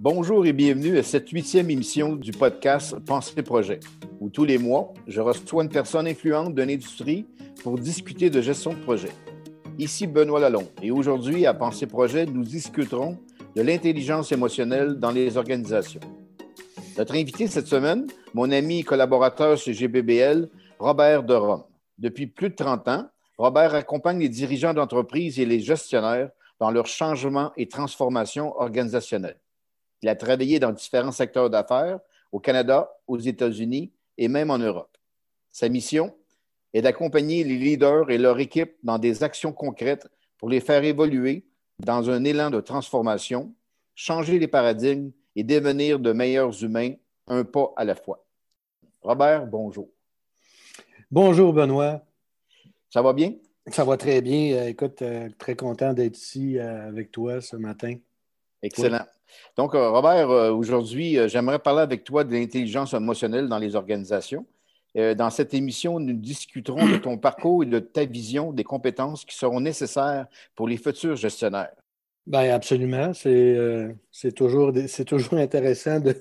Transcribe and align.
Bonjour 0.00 0.46
et 0.46 0.52
bienvenue 0.52 0.96
à 0.96 1.02
cette 1.02 1.28
huitième 1.30 1.70
émission 1.70 2.14
du 2.14 2.30
podcast 2.30 2.98
Pensée 3.00 3.42
Projet, 3.42 3.80
où 4.20 4.30
tous 4.30 4.44
les 4.44 4.56
mois, 4.56 4.94
je 5.06 5.20
reçois 5.20 5.64
une 5.64 5.68
personne 5.68 6.06
influente 6.06 6.54
de 6.54 6.62
l'industrie 6.62 7.26
pour 7.64 7.78
discuter 7.78 8.30
de 8.30 8.40
gestion 8.40 8.72
de 8.72 8.78
projet. 8.78 9.10
Ici 9.76 10.06
Benoît 10.06 10.40
Lalonde 10.40 10.68
et 10.82 10.90
aujourd'hui 10.90 11.46
à 11.46 11.54
Pensée 11.54 11.86
Projet, 11.86 12.26
nous 12.26 12.44
discuterons 12.44 13.18
de 13.56 13.62
l'intelligence 13.62 14.30
émotionnelle 14.30 14.94
dans 14.94 15.10
les 15.10 15.36
organisations. 15.36 16.00
Notre 16.96 17.16
invité 17.16 17.46
cette 17.48 17.66
semaine, 17.66 18.06
mon 18.34 18.50
ami 18.50 18.78
et 18.78 18.84
collaborateur 18.84 19.56
chez 19.56 19.72
GBBL, 19.72 20.48
Robert 20.78 21.24
de 21.24 21.34
Rome. 21.34 21.64
Depuis 21.98 22.28
plus 22.28 22.50
de 22.50 22.54
30 22.54 22.88
ans, 22.88 23.08
Robert 23.36 23.74
accompagne 23.74 24.20
les 24.20 24.28
dirigeants 24.28 24.74
d'entreprise 24.74 25.38
et 25.40 25.44
les 25.44 25.60
gestionnaires 25.60 26.30
dans 26.58 26.70
leur 26.70 26.86
changement 26.86 27.52
et 27.56 27.68
transformation 27.68 28.56
organisationnelle. 28.56 29.38
Il 30.02 30.08
a 30.08 30.14
travaillé 30.14 30.58
dans 30.58 30.72
différents 30.72 31.12
secteurs 31.12 31.50
d'affaires 31.50 32.00
au 32.32 32.40
Canada, 32.40 32.90
aux 33.06 33.18
États-Unis 33.18 33.92
et 34.16 34.28
même 34.28 34.50
en 34.50 34.58
Europe. 34.58 34.96
Sa 35.50 35.68
mission 35.68 36.14
est 36.72 36.82
d'accompagner 36.82 37.44
les 37.44 37.56
leaders 37.56 38.10
et 38.10 38.18
leur 38.18 38.38
équipe 38.38 38.76
dans 38.82 38.98
des 38.98 39.22
actions 39.22 39.52
concrètes 39.52 40.06
pour 40.36 40.48
les 40.48 40.60
faire 40.60 40.84
évoluer 40.84 41.46
dans 41.78 42.10
un 42.10 42.24
élan 42.24 42.50
de 42.50 42.60
transformation, 42.60 43.54
changer 43.94 44.38
les 44.38 44.48
paradigmes 44.48 45.10
et 45.34 45.44
devenir 45.44 45.98
de 45.98 46.12
meilleurs 46.12 46.62
humains 46.62 46.94
un 47.26 47.44
pas 47.44 47.72
à 47.76 47.84
la 47.84 47.94
fois. 47.94 48.24
Robert, 49.02 49.46
bonjour. 49.46 49.88
Bonjour, 51.10 51.52
Benoît. 51.52 52.02
Ça 52.90 53.02
va 53.02 53.12
bien? 53.12 53.34
Ça 53.70 53.84
va 53.84 53.96
très 53.96 54.20
bien. 54.20 54.56
Euh, 54.56 54.68
écoute, 54.68 55.02
euh, 55.02 55.28
très 55.38 55.56
content 55.56 55.92
d'être 55.92 56.16
ici 56.16 56.58
euh, 56.58 56.88
avec 56.88 57.10
toi 57.10 57.40
ce 57.40 57.56
matin. 57.56 57.94
Excellent. 58.62 59.04
Donc, 59.56 59.72
Robert, 59.74 60.30
aujourd'hui, 60.56 61.18
j'aimerais 61.28 61.58
parler 61.58 61.82
avec 61.82 62.02
toi 62.02 62.24
de 62.24 62.32
l'intelligence 62.32 62.94
émotionnelle 62.94 63.46
dans 63.46 63.58
les 63.58 63.76
organisations. 63.76 64.46
Dans 64.94 65.30
cette 65.30 65.54
émission, 65.54 66.00
nous 66.00 66.14
discuterons 66.14 66.88
de 66.88 66.96
ton 66.96 67.18
parcours 67.18 67.62
et 67.62 67.66
de 67.66 67.78
ta 67.78 68.04
vision 68.04 68.52
des 68.52 68.64
compétences 68.64 69.24
qui 69.24 69.36
seront 69.36 69.60
nécessaires 69.60 70.26
pour 70.56 70.66
les 70.66 70.78
futurs 70.78 71.14
gestionnaires. 71.14 71.74
Bien, 72.26 72.52
absolument. 72.54 73.12
C'est 73.12 74.32
toujours, 74.34 74.72
toujours 75.06 75.34
intéressant 75.34 76.00
de, 76.00 76.16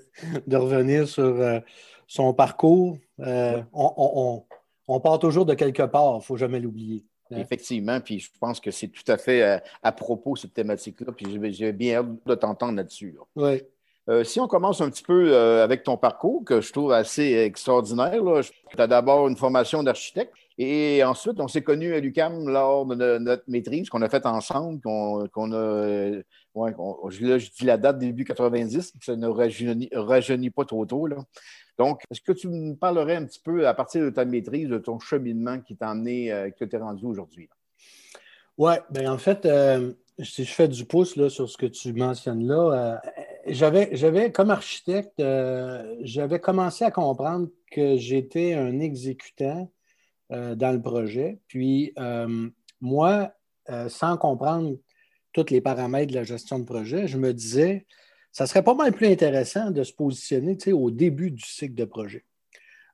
revenir 0.55 1.07
sur 1.07 1.61
son 2.07 2.33
parcours. 2.33 2.97
On, 3.17 4.43
on, 4.87 4.99
part 4.99 5.17
toujours 5.17 5.45
de 5.45 5.55
quelque 5.55 5.83
part, 5.83 6.15
il 6.15 6.17
ne 6.17 6.23
faut 6.23 6.37
jamais 6.37 6.59
l'oublier. 6.59 7.06
Effectivement, 7.31 7.99
puis 7.99 8.19
je 8.19 8.29
pense 8.39 8.59
que 8.59 8.71
c'est 8.71 8.87
tout 8.87 9.09
à 9.11 9.17
fait 9.17 9.41
euh, 9.41 9.57
à, 9.83 9.91
propos, 9.91 10.35
cette 10.35 10.53
thématique-là, 10.53 11.11
puis 11.11 11.53
j'ai 11.53 11.71
bien 11.71 11.99
hâte 11.99 12.07
de 12.25 12.35
t'entendre 12.35 12.77
là-dessus. 12.77 13.17
Oui. 13.35 13.61
Euh, 14.09 14.23
si 14.23 14.39
on 14.39 14.47
commence 14.47 14.79
un 14.79 14.89
petit 14.89 15.03
peu 15.03 15.33
euh, 15.33 15.63
avec 15.63 15.83
ton 15.83 15.97
parcours, 15.97 16.45
que 16.45 16.61
je 16.61 16.71
trouve 16.71 16.93
assez 16.93 17.33
extraordinaire, 17.33 18.21
tu 18.69 18.81
as 18.81 18.87
d'abord 18.87 19.27
une 19.27 19.35
formation 19.35 19.83
d'architecte 19.83 20.31
et 20.57 21.03
ensuite 21.03 21.39
on 21.39 21.49
s'est 21.49 21.61
connus 21.61 21.93
à 21.93 21.99
l'UCAM 21.99 22.47
lors 22.47 22.85
de 22.85 23.17
notre 23.17 23.43
maîtrise 23.47 23.89
qu'on 23.89 24.01
a 24.01 24.09
faite 24.09 24.25
ensemble, 24.25 24.79
qu'on 24.81 25.51
a, 25.51 26.09
ouais, 26.55 26.75
je 27.09 27.51
dis 27.57 27.65
la 27.65 27.77
date 27.77 27.99
début 27.99 28.23
90, 28.23 28.93
ça 29.01 29.15
ne 29.17 29.27
rajeunit, 29.27 29.89
rajeunit 29.91 30.51
pas 30.51 30.63
trop 30.63 30.85
tôt. 30.85 31.05
Là. 31.05 31.17
Donc, 31.77 32.01
est-ce 32.09 32.21
que 32.21 32.31
tu 32.31 32.47
me 32.47 32.75
parlerais 32.75 33.15
un 33.15 33.25
petit 33.25 33.39
peu, 33.39 33.67
à 33.67 33.73
partir 33.73 34.03
de 34.03 34.09
ta 34.09 34.25
maîtrise, 34.25 34.67
de 34.67 34.79
ton 34.79 34.99
cheminement 34.99 35.59
qui 35.59 35.75
t'a 35.75 35.89
amené, 35.89 36.31
euh, 36.31 36.49
que 36.49 36.65
tu 36.65 36.75
rendu 36.77 37.05
aujourd'hui? 37.05 37.49
Oui, 38.57 38.73
bien 38.89 39.13
en 39.13 39.19
fait, 39.19 39.45
euh, 39.45 39.93
si 40.23 40.43
je 40.43 40.51
fais 40.51 40.67
du 40.67 40.85
pouce 40.85 41.15
là, 41.15 41.29
sur 41.29 41.47
ce 41.47 41.57
que 41.57 41.67
tu 41.67 41.93
mentionnes 41.93 42.47
là, 42.47 42.99
euh, 43.05 43.11
j'avais, 43.47 44.31
comme 44.31 44.49
architecte, 44.49 45.21
j'avais 46.01 46.39
commencé 46.39 46.83
à 46.83 46.91
comprendre 46.91 47.49
que 47.71 47.97
j'étais 47.97 48.53
un 48.53 48.79
exécutant 48.79 49.71
dans 50.29 50.73
le 50.73 50.81
projet. 50.81 51.39
Puis, 51.47 51.93
moi, 52.81 53.31
sans 53.87 54.17
comprendre 54.17 54.75
tous 55.31 55.49
les 55.49 55.61
paramètres 55.61 56.11
de 56.11 56.17
la 56.17 56.23
gestion 56.23 56.59
de 56.59 56.65
projet, 56.65 57.07
je 57.07 57.17
me 57.17 57.33
disais, 57.33 57.85
ça 58.37 58.45
serait 58.45 58.61
pas 58.61 58.75
mal 58.75 58.93
plus 58.93 59.07
intéressant 59.07 59.71
de 59.71 59.81
se 59.81 59.91
positionner 59.91 60.55
au 60.71 60.91
début 60.91 61.31
du 61.31 61.43
cycle 61.43 61.73
de 61.73 61.85
projet. 61.85 62.23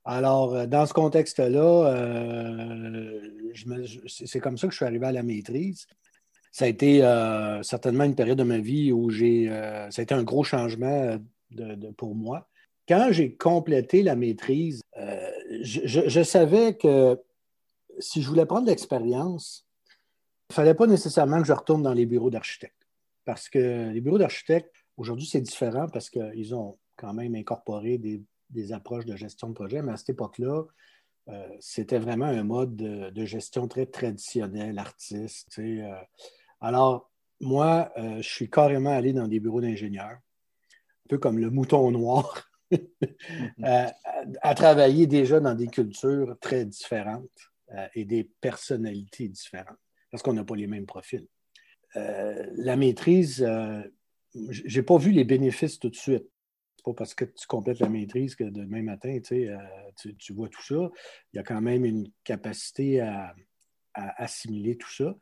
Alors, 0.06 0.56
euh, 0.56 0.68
dans 0.68 0.86
ce 0.86 0.94
contexte-là, 0.94 1.88
euh, 1.98 3.20
c'est 4.08 4.40
comme 4.40 4.58
ça 4.58 4.68
que 4.68 4.72
je 4.72 4.78
suis 4.78 4.86
arrivé 4.86 5.06
à 5.06 5.12
la 5.12 5.22
maîtrise. 5.22 5.86
Ça 6.54 6.64
a 6.64 6.70
été 6.70 7.04
euh, 7.04 7.62
certainement 7.62 8.06
une 8.06 8.16
période 8.16 8.38
de 8.38 8.44
ma 8.44 8.60
vie 8.60 8.94
où 8.94 9.10
j'ai. 9.10 9.50
ça 9.90 10.00
a 10.00 10.02
été 10.02 10.14
un 10.14 10.24
gros 10.24 10.46
changement 10.46 11.18
pour 11.98 12.16
moi. 12.16 12.48
Quand 12.88 13.10
j'ai 13.12 13.36
complété 13.36 14.02
la 14.02 14.16
maîtrise, 14.16 14.82
je, 15.62 16.08
je, 16.08 16.24
savais 16.24 16.78
que 16.78 17.20
si 18.00 18.22
je 18.22 18.30
voulais 18.30 18.46
prendre 18.46 18.68
l'expérience, 18.68 19.68
il 19.90 20.54
ne 20.54 20.56
fallait 20.56 20.74
pas 20.74 20.88
nécessairement 20.88 21.42
que 21.42 21.48
je 21.48 21.54
retourne 21.54 21.84
dans 21.84 21.94
les 21.94 22.06
bureaux 22.06 22.30
d'architectes. 22.30 22.88
Parce 23.26 23.50
que 23.50 23.92
les 23.92 24.00
bureaux 24.00 24.18
d'architectes, 24.18 24.83
Aujourd'hui, 24.98 25.26
c'est 25.26 25.42
différent 25.42 25.88
parce 25.88 26.10
qu'ils 26.10 26.54
ont 26.54 26.78
quand 26.96 27.14
même 27.14 27.36
incorporé 27.36 27.98
des, 27.98 28.74
approches 28.74 29.06
de 29.06 29.16
gestion 29.16 29.50
de 29.50 29.54
projet, 29.54 29.82
mais 29.82 29.94
à 29.94 29.98
cette 29.98 30.12
époque-là, 30.12 30.64
euh, 31.30 31.48
c'était 31.60 32.00
vraiment 32.00 32.26
un 32.26 32.44
mode 32.44 32.76
de, 32.76 33.26
gestion 33.26 33.68
très 33.68 33.86
traditionnel, 33.86 34.78
artiste. 34.78 35.58
Euh. 35.60 35.96
Alors, 36.62 37.10
moi, 37.40 37.92
euh, 37.98 38.22
je 38.22 38.30
suis 38.30 38.50
carrément 38.50 38.92
allé 38.92 39.14
dans 39.14 39.28
des 39.28 39.40
bureaux 39.40 39.62
d'ingénieurs, 39.62 40.18
un 40.18 41.10
peu 41.10 41.18
comme 41.18 41.40
le 41.40 41.50
mouton 41.50 41.90
noir, 41.92 42.52
à, 43.64 44.56
travailler 44.56 45.08
déjà 45.08 45.40
dans 45.40 45.56
des 45.56 45.68
cultures 45.68 46.38
très 46.40 46.66
différentes 46.66 47.52
et 47.96 48.06
des 48.06 48.30
personnalités 48.40 49.28
différentes, 49.28 49.78
parce 50.12 50.22
qu'on 50.22 50.34
n'a 50.34 50.44
pas 50.44 50.56
les 50.56 50.68
mêmes 50.68 50.86
profils. 50.86 51.28
la 51.96 52.76
maîtrise, 52.76 53.46
j'ai 54.50 54.84
pas 54.84 54.98
vu 54.98 55.12
les 55.12 55.24
bénéfices 55.24 55.80
tout 55.80 55.90
de 55.90 55.96
suite. 55.96 56.30
C'est 56.76 56.84
pas 56.84 56.94
parce 56.94 57.14
que 57.14 57.26
tu 57.26 57.48
complètes 57.48 57.80
la 57.80 57.90
maîtrise 57.90 58.36
que 58.36 58.44
demain 58.44 58.82
matin, 58.82 59.18
euh, 59.32 59.58
tu, 60.18 60.34
vois 60.34 60.50
tout 60.50 60.64
ça. 60.64 60.90
Il 61.32 61.38
y 61.38 61.40
a 61.40 61.44
quand 61.44 61.62
même 61.62 61.86
une 61.86 62.10
capacité 62.24 63.00
à, 63.02 63.36
assimiler 63.94 64.76
tout 64.76 64.92
ça. 64.92 65.16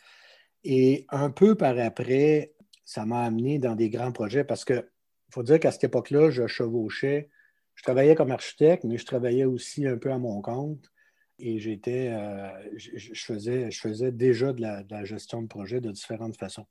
Et 0.64 1.06
un 1.10 1.30
peu 1.30 1.56
par 1.56 1.78
après, 1.78 2.54
ça 2.86 3.06
m'a 3.06 3.24
amené 3.24 3.60
dans 3.60 3.76
des 3.76 3.90
grands 3.90 4.14
projets 4.14 4.46
parce 4.46 4.64
qu'il 4.64 4.88
faut 5.30 5.44
dire 5.44 5.60
qu'à 5.60 5.72
cette 5.72 5.84
époque-là, 5.84 6.30
je 6.30 6.48
chevauchais. 6.48 7.30
Je 7.76 7.84
travaillais 7.84 8.16
comme 8.16 8.32
architecte, 8.32 8.86
mais 8.86 8.98
je 8.98 9.06
travaillais 9.06 9.44
aussi 9.44 9.86
un 9.88 9.98
peu 9.98 10.12
à 10.12 10.18
mon 10.18 10.42
compte. 10.42 10.90
Et 11.38 11.60
j'étais, 11.60 12.10
euh, 12.10 12.50
je, 12.78 13.14
faisais, 13.16 13.72
je 13.72 13.82
faisais 13.82 14.12
déjà 14.12 14.54
de 14.54 14.62
la 14.62 15.04
gestion 15.04 15.42
de 15.42 15.48
projet 15.48 15.82
de 15.82 15.92
différentes 15.92 16.38
façons. 16.38 16.68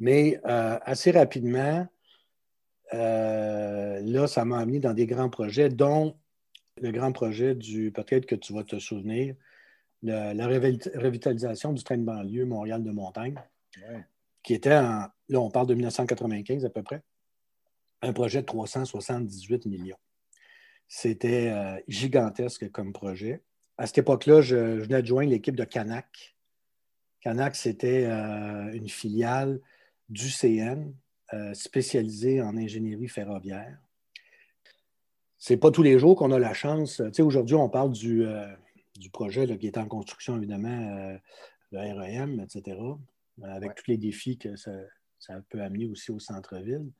Mais 0.00 0.40
euh, 0.46 0.78
assez 0.82 1.10
rapidement, 1.10 1.86
euh, 2.94 4.00
là, 4.00 4.26
ça 4.26 4.44
m'a 4.46 4.58
amené 4.58 4.80
dans 4.80 4.94
des 4.94 5.06
grands 5.06 5.28
projets, 5.28 5.68
dont 5.68 6.16
le 6.80 6.90
grand 6.90 7.12
projet 7.12 7.54
du, 7.54 7.92
peut-être 7.92 8.24
que 8.24 8.34
tu 8.34 8.54
vas 8.54 8.64
te 8.64 8.78
souvenir, 8.78 9.36
la 10.02 10.46
revitalisation 10.46 11.74
du 11.74 11.84
train 11.84 11.98
de 11.98 12.04
banlieue 12.04 12.46
Montréal 12.46 12.82
de 12.82 12.90
Montagne, 12.90 13.34
qui 14.42 14.54
était 14.54 14.74
en, 14.74 15.08
là, 15.28 15.40
on 15.40 15.50
parle 15.50 15.66
de 15.66 15.74
1995 15.74 16.64
à 16.64 16.70
peu 16.70 16.82
près, 16.82 17.02
un 18.00 18.14
projet 18.14 18.40
de 18.40 18.46
378 18.46 19.66
millions. 19.66 19.98
C'était 20.88 21.50
euh, 21.50 21.78
gigantesque 21.86 22.70
comme 22.70 22.94
projet. 22.94 23.42
À 23.76 23.86
cette 23.86 23.98
époque-là, 23.98 24.40
je, 24.40 24.56
venais 24.56 25.02
de 25.02 25.06
joindre 25.06 25.30
l'équipe 25.30 25.54
de 25.54 25.64
Canac. 25.64 26.34
Canac, 27.20 27.54
c'était 27.54 28.06
une 28.06 28.88
filiale 28.88 29.60
du 30.10 30.28
CN 30.28 30.92
euh, 31.32 31.54
spécialisé 31.54 32.42
en 32.42 32.56
ingénierie 32.56 33.08
ferroviaire. 33.08 33.78
Ce 35.38 35.52
n'est 35.52 35.58
pas 35.58 35.70
tous 35.70 35.82
les 35.82 35.98
jours 35.98 36.16
qu'on 36.16 36.32
a 36.32 36.38
la 36.38 36.52
chance. 36.52 36.96
Tu 36.96 37.14
sais, 37.14 37.22
aujourd'hui, 37.22 37.54
on 37.54 37.68
parle 37.68 37.92
du, 37.92 38.26
euh, 38.26 38.46
projet 39.12 39.56
qui 39.56 39.66
est 39.66 39.78
en 39.78 39.86
construction, 39.86 40.36
évidemment, 40.36 40.68
euh, 40.68 41.16
le 41.70 41.78
REM, 41.78 42.40
etc., 42.40 42.76
avec 43.42 43.74
tous 43.76 43.84
les 43.86 43.96
défis 43.96 44.36
que 44.36 44.56
ça, 44.56 44.72
peut 45.48 45.62
amener 45.62 45.86
aussi 45.86 46.10
au 46.10 46.18
centre-ville. 46.18 46.90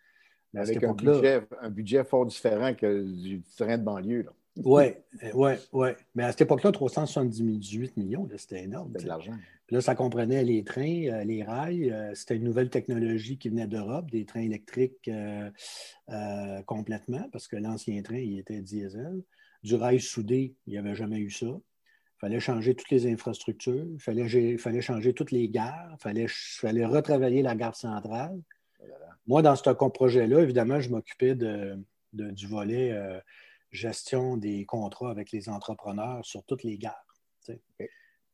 Avec 0.54 0.82
un 0.82 0.94
budget, 0.94 1.42
un 1.60 1.70
budget, 1.70 2.04
fort 2.04 2.24
différent 2.24 2.74
que 2.74 3.02
du 3.02 3.42
train 3.56 3.76
de 3.76 3.84
banlieue. 3.84 4.26
Oui, 4.64 4.84
oui, 5.34 5.52
oui. 5.72 5.88
Mais 6.14 6.24
à 6.24 6.30
cette 6.30 6.42
époque-là, 6.42 6.72
378 6.72 7.96
millions, 7.96 8.28
c'était 8.36 8.64
énorme. 8.64 8.92
C'est 8.96 9.04
de 9.04 9.08
l'argent. 9.08 9.36
Là, 9.70 9.80
ça 9.80 9.94
comprenait 9.94 10.42
les 10.42 10.64
trains, 10.64 11.06
euh, 11.06 11.24
les 11.24 11.42
rails. 11.44 11.90
Euh, 11.92 12.12
c'était 12.14 12.36
une 12.36 12.44
nouvelle 12.44 12.70
technologie 12.70 13.38
qui 13.38 13.48
venait 13.48 13.68
d'Europe, 13.68 14.10
des 14.10 14.24
trains 14.24 14.40
électriques 14.40 15.08
euh, 15.08 16.62
complètement, 16.62 17.28
parce 17.30 17.46
que 17.46 17.56
l'ancien 17.56 18.02
train, 18.02 18.18
il 18.18 18.38
était 18.38 18.60
diesel. 18.60 19.22
Du 19.62 19.76
rail 19.76 20.00
soudé, 20.00 20.54
il 20.66 20.72
n'y 20.72 20.78
avait 20.78 20.94
jamais 20.94 21.18
eu 21.18 21.30
ça. 21.30 21.46
fallait 22.18 22.40
changer 22.40 22.74
toutes 22.74 22.90
les 22.90 23.10
infrastructures, 23.10 23.86
il 23.92 24.00
fallait, 24.00 24.58
fallait 24.58 24.80
changer 24.80 25.12
toutes 25.12 25.30
les 25.30 25.48
gares, 25.48 25.90
il 25.92 26.02
fallait, 26.02 26.26
fallait 26.28 26.86
retravailler 26.86 27.42
la 27.42 27.54
gare 27.54 27.76
centrale. 27.76 28.40
Moi, 29.26 29.42
dans 29.42 29.54
ce 29.54 29.70
projet-là, 29.70 30.40
évidemment, 30.40 30.80
je 30.80 30.90
m'occupais 30.90 31.34
de, 31.34 31.78
du 32.12 32.46
volet 32.46 32.92
euh, 32.92 33.20
gestion 33.70 34.36
des 34.36 34.64
contrats 34.64 35.10
avec 35.10 35.32
les 35.32 35.48
entrepreneurs 35.48 36.24
sur 36.24 36.44
toutes 36.44 36.64
les 36.64 36.78
gares. 36.78 37.06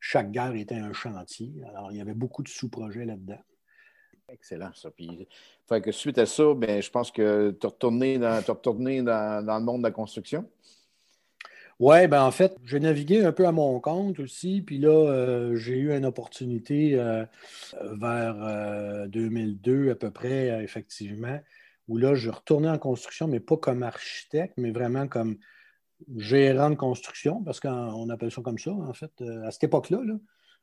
Chaque 0.01 0.31
gare 0.31 0.55
était 0.55 0.77
un 0.77 0.93
chantier. 0.93 1.53
Alors, 1.69 1.91
il 1.91 1.99
y 1.99 2.01
avait 2.01 2.15
beaucoup 2.15 2.43
de 2.43 2.49
sous-projets 2.49 3.05
là-dedans. 3.05 3.43
Excellent, 4.29 4.71
ça. 4.75 4.91
Puis, 4.91 5.29
que 5.69 5.93
suite 5.93 6.19
à 6.19 6.27
ça, 6.27 6.55
ben, 6.55 6.83
je 6.83 6.91
pense 6.91 7.11
que 7.11 7.57
tu 7.61 7.67
es 7.67 7.69
retourné, 7.69 8.19
dans, 8.19 9.45
dans, 9.45 9.59
le 9.59 9.65
monde 9.65 9.83
de 9.83 9.87
la 9.87 9.93
construction? 9.93 10.49
Oui, 11.79 12.07
ben 12.09 12.23
en 12.23 12.31
fait, 12.31 12.57
j'ai 12.65 12.81
navigué 12.81 13.25
un 13.25 13.33
peu 13.33 13.47
à 13.47 13.53
mon 13.53 13.79
compte 13.81 14.19
aussi. 14.19 14.63
Puis 14.63 14.79
là, 14.79 14.89
euh, 14.89 15.57
j'ai 15.57 15.77
eu 15.77 15.93
une 15.93 16.07
opportunité 16.07 16.95
euh, 16.95 17.25
vers 17.83 19.07
2002 19.09 19.91
à 19.91 19.95
peu 19.95 20.11
près, 20.11 20.65
effectivement, 20.65 21.39
où 21.89 21.97
là, 21.99 22.15
je 22.15 22.31
retournais 22.31 22.69
en 22.69 22.79
construction, 22.79 23.29
mais 23.29 23.41
pas 23.41 23.57
comme 23.57 23.83
architecte, 23.83 24.55
mais 24.57 24.71
vraiment 24.71 25.07
comme 25.09 25.39
gérant 26.17 26.71
de 26.71 26.75
construction, 26.75 27.43
parce 27.43 27.61
qu'on 27.61 28.09
appelle 28.11 28.31
ça 28.31 28.43
comme 28.43 28.59
ça, 28.59 28.73
en 28.73 28.93
fait. 28.93 29.13
Euh, 29.21 29.47
à 29.47 29.51
cette 29.51 29.65
époque-là, 29.65 30.01
le 30.05 30.21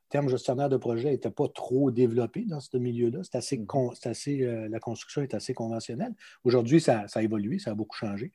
terme 0.09 0.29
gestionnaire 0.29 0.69
de 0.69 0.77
projet 0.77 1.09
n'était 1.09 1.31
pas 1.31 1.47
trop 1.47 1.91
développé 1.91 2.45
dans 2.45 2.59
ce 2.59 2.77
milieu-là. 2.77 3.19
C'est 3.23 3.35
assez, 3.35 3.57
mm. 3.57 3.67
assez 4.05 4.41
euh, 4.43 4.67
la 4.69 4.79
construction 4.79 5.21
est 5.21 5.33
assez 5.33 5.53
conventionnelle. 5.53 6.13
Aujourd'hui, 6.43 6.81
ça, 6.81 7.05
a 7.13 7.21
évolué, 7.21 7.59
ça 7.59 7.71
a 7.71 7.73
beaucoup 7.73 7.97
changé. 7.97 8.31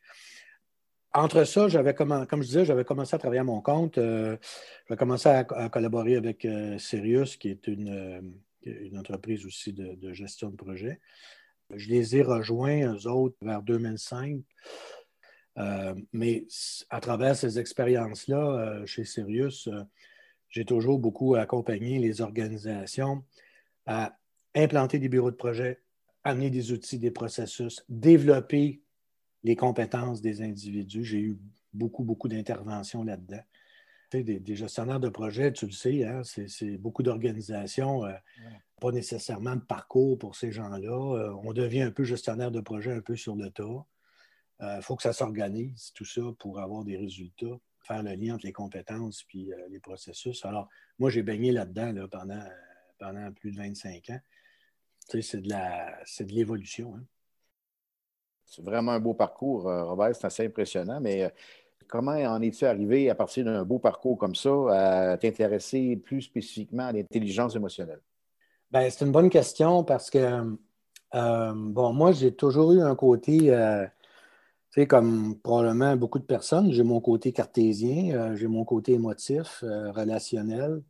Entre 1.15 1.45
ça, 1.45 1.69
j'avais 1.69 1.95
comme 1.95 2.27
je 2.33 2.47
disais, 2.47 2.65
j'avais 2.65 2.85
commencé 2.85 3.15
à 3.15 3.19
travailler 3.19 3.41
à 3.41 3.45
mon 3.45 3.63
compte. 3.63 3.97
Euh, 3.97 4.37
j'avais 4.87 4.99
commencé 4.99 5.29
à, 5.29 5.45
collaborer 5.45 6.17
avec 6.17 6.47
Sirius, 6.79 7.37
qui 7.37 7.49
est 7.49 7.67
une, 7.67 8.35
une 8.63 8.99
entreprise 8.99 9.47
aussi 9.47 9.73
de, 9.73 9.95
de, 9.95 10.13
gestion 10.13 10.51
de 10.51 10.57
projet. 10.57 11.01
Je 11.75 11.89
les 11.89 12.17
ai 12.17 12.23
rejoints, 12.23 12.95
eux 12.95 13.07
autres, 13.07 13.37
vers 13.43 13.63
2005. 13.63 14.41
Euh, 15.59 15.95
mais 16.13 16.47
à 16.89 17.01
travers 17.01 17.37
ces 17.37 17.59
expériences-là, 17.59 18.39
euh, 18.39 18.87
chez 18.87 19.05
Sirius, 19.05 19.67
euh, 19.69 19.83
j'ai 20.49 20.65
toujours 20.65 20.99
beaucoup 20.99 21.35
accompagné 21.35 21.99
les 21.99 22.21
organisations 22.21 23.25
à 23.87 24.17
implanter 24.55 24.99
des 24.99 25.09
bureaux 25.09 25.31
de 25.31 25.37
projet, 25.37 25.83
amener 26.25 26.51
des 26.51 26.73
outils, 26.73 26.99
des 26.99 27.11
processus, 27.11 27.85
développer 27.89 28.83
les 29.43 29.57
compétences 29.57 30.21
des 30.21 30.43
individus. 30.43 31.05
J'ai 31.05 31.21
eu 31.21 31.39
beaucoup, 31.73 32.05
beaucoup 32.05 32.29
d'interventions 32.29 33.03
là-dedans. 33.03 33.43
des, 34.13 34.57
gestionnaires 34.57 35.01
de 35.01 35.09
projet, 35.09 35.53
tu 35.53 35.67
le 35.67 35.73
sais, 35.73 36.05
hein, 36.05 36.23
c'est 36.25 36.79
beaucoup 36.79 37.03
d'organisations, 37.03 38.05
pas 38.81 38.93
nécessairement 38.93 39.57
de 39.57 39.61
parcours 39.61 40.19
pour 40.19 40.37
ces 40.37 40.53
gens-là. 40.53 40.97
on 41.45 41.53
devient 41.53 41.83
un 41.83 41.91
peu 41.91 42.05
gestionnaire 42.05 42.51
de 42.51 42.61
projet 42.61 42.93
un 42.93 43.01
peu 43.01 43.17
sur 43.17 43.37
le 43.37 43.51
tas. 43.51 43.85
Il 44.61 44.67
euh, 44.67 44.81
faut 44.81 44.97
que 44.97 45.03
ça 45.03 45.13
s'organise, 45.13 45.93
tout 45.95 46.05
ça, 46.05 46.23
pour 46.39 46.59
avoir 46.59 46.85
des 46.85 46.97
résultats, 46.97 47.59
faire 47.81 48.03
le 48.03 48.15
lien 48.15 48.35
entre 48.35 48.47
les 48.47 48.53
compétences 48.53 49.25
et 49.33 49.53
euh, 49.53 49.69
les 49.71 49.79
processus. 49.79 50.45
Alors, 50.45 50.69
moi, 50.99 51.11
j'ai 51.11 51.23
baigné 51.23 51.53
là-dedans 51.53 52.09
pendant, 52.11 52.43
pendant 52.99 53.33
plus 53.33 53.53
de 53.53 53.57
25 53.57 54.11
ans. 54.11 54.21
c'est 55.09 55.41
de 55.41 56.33
l'évolution. 56.33 56.97
Hein. 56.97 57.05
C'est 58.45 58.65
vraiment 58.65 58.93
un 58.93 59.01
beau 59.01 59.15
parcours, 59.15 59.69
euh, 59.69 59.85
Robert. 59.85 60.17
C'est 60.17 60.27
assez 60.27 60.47
impressionnant. 60.47 61.01
Mais 61.01 61.33
comment 61.87 62.17
en 62.17 62.43
es-tu 62.43 62.67
arrivé, 62.67 63.11
à 63.11 63.15
partir 63.15 63.45
d'un 63.45 63.65
beau 63.65 63.79
parcours 63.79 64.19
comme 64.19 64.35
ça, 64.35 65.13
à 65.13 65.19
t'intéresser 65.19 65.97
plus 65.97 66.23
spécifiquement 66.23 66.87
à 66.87 66.93
l'intelligence 66.93 67.55
émotionnelle? 67.55 68.01
Ben, 68.71 68.91
c'est 68.91 69.05
une 69.05 69.13
bonne 69.13 69.31
question 69.31 69.83
parce 69.85 70.11
que, 70.11 70.59
bon, 71.13 71.93
moi, 71.93 72.13
j'ai 72.13 72.35
toujours 72.35 72.73
eu 72.73 72.83
un 72.83 72.95
côté 72.95 73.51
tu 74.71 74.83
sais, 74.83 74.87
comme 74.87 75.39
probablement 75.41 75.97
beaucoup 75.97 76.19
de 76.19 76.25
personnes, 76.25 76.73
j'ai 76.73 76.83
mon 76.83 77.01
côté 77.01 77.33
cartésien, 77.33 78.15
euh, 78.15 78.37
j'ai 78.37 78.49
mon 78.49 78.65
côté 78.67 78.93
émotif, 78.93 79.63
euh, 79.63 79.91
relationnel, 79.93 80.83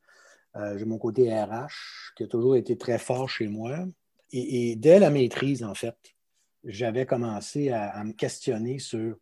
euh, 0.56 0.76
j'ai 0.76 0.84
mon 0.84 0.98
côté 0.98 1.32
RH 1.32 2.14
qui 2.16 2.25
a 2.25 2.26
toujours 2.26 2.56
été 2.56 2.76
très 2.76 2.98
fort 2.98 3.28
chez 3.28 3.46
moi. 3.46 3.86
Et, 4.32 4.75
dès 4.76 4.98
la 4.98 5.10
maîtrise, 5.10 5.62
en 5.62 5.75
fait, 5.75 5.96
j'avais 6.64 7.06
commencé 7.06 7.70
à, 7.70 8.02
me 8.04 8.12
questionner 8.12 8.78
sur 8.78 9.16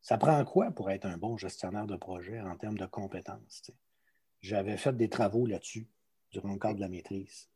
ça 0.00 0.18
prend 0.18 0.42
quoi 0.44 0.72
pour 0.72 0.90
être 0.90 1.06
un 1.06 1.16
bon 1.18 1.36
gestionnaire 1.36 1.86
de 1.86 1.96
projet 1.96 2.40
en 2.40 2.56
termes 2.56 2.78
de 2.78 2.86
compétences. 2.86 3.70
J'avais 4.40 4.76
fait 4.76 4.96
des 4.96 5.08
travaux 5.08 5.46
là-dessus 5.46 5.86
durant 6.32 6.52
le 6.52 6.58
cadre 6.58 6.76
de 6.76 6.80
la 6.80 6.88
maîtrise 6.88 7.51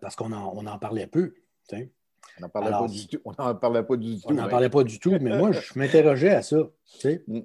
parce 0.00 0.16
qu'on 0.16 0.32
en, 0.32 0.78
parlait 0.78 1.06
peu. 1.06 1.34
On 1.72 1.76
n'en 2.40 2.48
parlait, 2.48 2.70
pas 2.70 2.86
du 2.86 3.06
tout. 3.06 3.20
On 3.24 3.32
n'en 3.32 3.54
parlait 3.54 3.82
pas 3.82 3.96
du 3.96 4.20
tout. 4.20 4.28
On 4.28 4.34
n'en 4.34 4.48
parlait 4.48 4.70
pas 4.70 4.84
du 4.84 4.98
tout, 4.98 5.10
mais 5.20 5.36
moi, 5.36 5.52
je 5.52 5.78
m'interrogeais 5.78 6.34
à 6.34 6.42
ça. 6.42 6.58
Mm. 7.04 7.40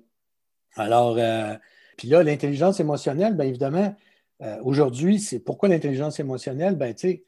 Alors, 0.76 1.18
euh, 1.18 1.56
puis 1.98 2.08
là, 2.08 2.24
l'intelligence 2.24 2.80
émotionnelle, 2.80 3.36
bien 3.36 3.46
évidemment, 3.46 3.96
euh, 4.42 4.58
aujourd'hui, 4.64 5.20
c'est 5.20 5.40
pourquoi 5.40 5.70
l'intelligence 5.70 6.20
émotionnelle? 6.20 6.76
Ben, 6.76 6.94
tu 6.94 7.08
sais, 7.08 7.24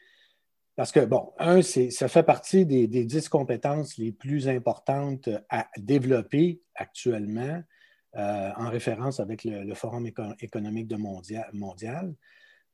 parce 0.75 0.91
que, 0.91 0.99
bon, 0.99 1.33
un, 1.39 1.61
ça 1.61 2.07
fait 2.07 2.23
partie 2.23 2.65
des, 2.65 2.87
dix 2.87 3.29
compétences 3.29 3.97
les 3.97 4.11
plus 4.11 4.47
importantes 4.47 5.29
à 5.49 5.67
développer 5.77 6.61
actuellement, 6.75 7.63
euh, 8.15 8.51
en 8.55 8.69
référence 8.69 9.19
avec 9.19 9.43
le, 9.43 9.73
Forum 9.73 10.07
économique 10.39 10.87
de 10.87 10.97
mondial, 10.97 12.13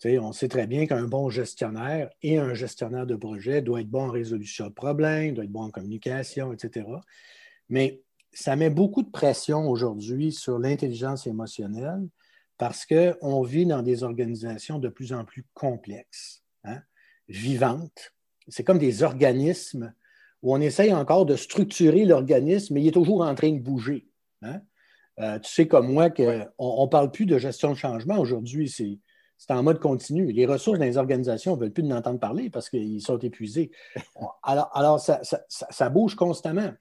on 0.05 0.33
sait 0.33 0.47
très 0.47 0.67
bien 0.67 0.85
qu'un 0.85 1.07
bon 1.07 1.29
gestionnaire 1.29 2.09
et 2.21 2.37
un 2.37 2.53
gestionnaire 2.53 3.05
de 3.05 3.15
projet 3.15 3.61
doit 3.61 3.81
être 3.81 3.89
bon 3.89 4.07
en 4.07 4.11
résolution 4.11 4.67
de 4.67 4.73
problèmes, 4.73 5.33
doit 5.33 5.45
être 5.45 5.51
bon 5.51 5.63
en 5.63 5.71
communication, 5.71 6.53
etc. 6.53 6.85
Mais 7.69 8.01
ça 8.31 8.55
met 8.55 8.69
beaucoup 8.69 9.03
de 9.03 9.11
pression 9.11 9.69
aujourd'hui 9.69 10.31
sur 10.31 10.59
l'intelligence 10.59 11.27
émotionnelle 11.27 12.07
parce 12.57 12.85
qu'on 12.85 13.41
vit 13.43 13.65
dans 13.65 13.81
des 13.81 14.03
organisations 14.03 14.79
de 14.79 14.89
plus 14.89 15.13
en 15.13 15.25
plus 15.25 15.45
complexes, 15.53 16.43
hein, 16.63 16.81
vivantes. 17.27 18.13
C'est 18.47 18.63
comme 18.63 18.79
des 18.79 19.03
organismes 19.03 19.93
où 20.41 20.53
on 20.53 20.59
essaye 20.59 20.93
encore 20.93 21.25
de 21.25 21.35
structurer 21.35 22.05
l'organisme, 22.05 22.73
mais 22.73 22.81
il 22.81 22.87
est 22.87 22.91
toujours 22.91 23.21
en 23.21 23.33
train 23.35 23.51
de 23.51 23.59
bouger. 23.59 24.07
Hein. 24.41 24.61
Euh, 25.19 25.39
tu 25.39 25.51
sais 25.51 25.67
comme 25.67 25.91
moi 25.91 26.09
qu'on 26.09 26.23
ne 26.23 26.89
parle 26.89 27.11
plus 27.11 27.25
de 27.25 27.37
gestion 27.37 27.71
de 27.71 27.77
changement 27.77 28.17
aujourd'hui, 28.17 28.67
c'est 28.67 28.99
c'est 29.45 29.53
en 29.53 29.61
mode 29.61 29.79
continu. 29.79 30.31
Les 30.31 30.45
ressources 30.45 30.79
dans 30.79 30.85
les 30.85 30.95
organisations 30.95 31.57
ne 31.57 31.59
veulent 31.59 31.73
plus 31.73 31.83
d'entendre 31.83 32.17
parler 32.17 32.49
parce 32.49 32.69
qu'ils 32.69 33.01
sont 33.01 33.19
épuisés. 33.19 33.71
Alors, 34.43 34.71
alors 34.73 34.99
ça, 35.01 35.89
bouge 35.89 36.15
constamment. 36.15 36.71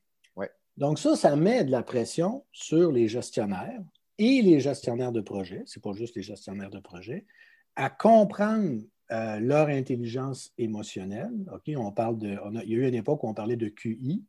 Donc, 0.78 0.98
ça, 0.98 1.16
ça 1.16 1.36
met 1.36 1.64
de 1.64 1.70
la 1.70 1.82
pression 1.82 2.46
sur 2.52 2.92
les 2.92 3.08
gestionnaires 3.08 3.82
et 4.16 4.40
les 4.42 4.60
gestionnaires 4.60 5.12
de 5.12 5.20
projet, 5.20 5.64
c'est 5.66 5.82
pas 5.82 5.92
juste 5.92 6.14
les 6.14 6.22
gestionnaires 6.22 6.70
de 6.70 6.78
projet, 6.78 7.26
à 7.74 7.90
comprendre 7.90 8.80
euh, 9.10 9.40
leur 9.40 9.66
intelligence 9.66 10.52
émotionnelle. 10.56 11.32
On 11.76 11.90
parle 11.90 12.16
de. 12.18 12.38
il 12.64 12.70
y 12.70 12.74
a 12.74 12.78
eu 12.78 12.88
une 12.88 12.94
époque 12.94 13.24
où 13.24 13.28
on 13.28 13.34
parlait 13.34 13.56
de 13.56 13.68
QI, 13.68 14.24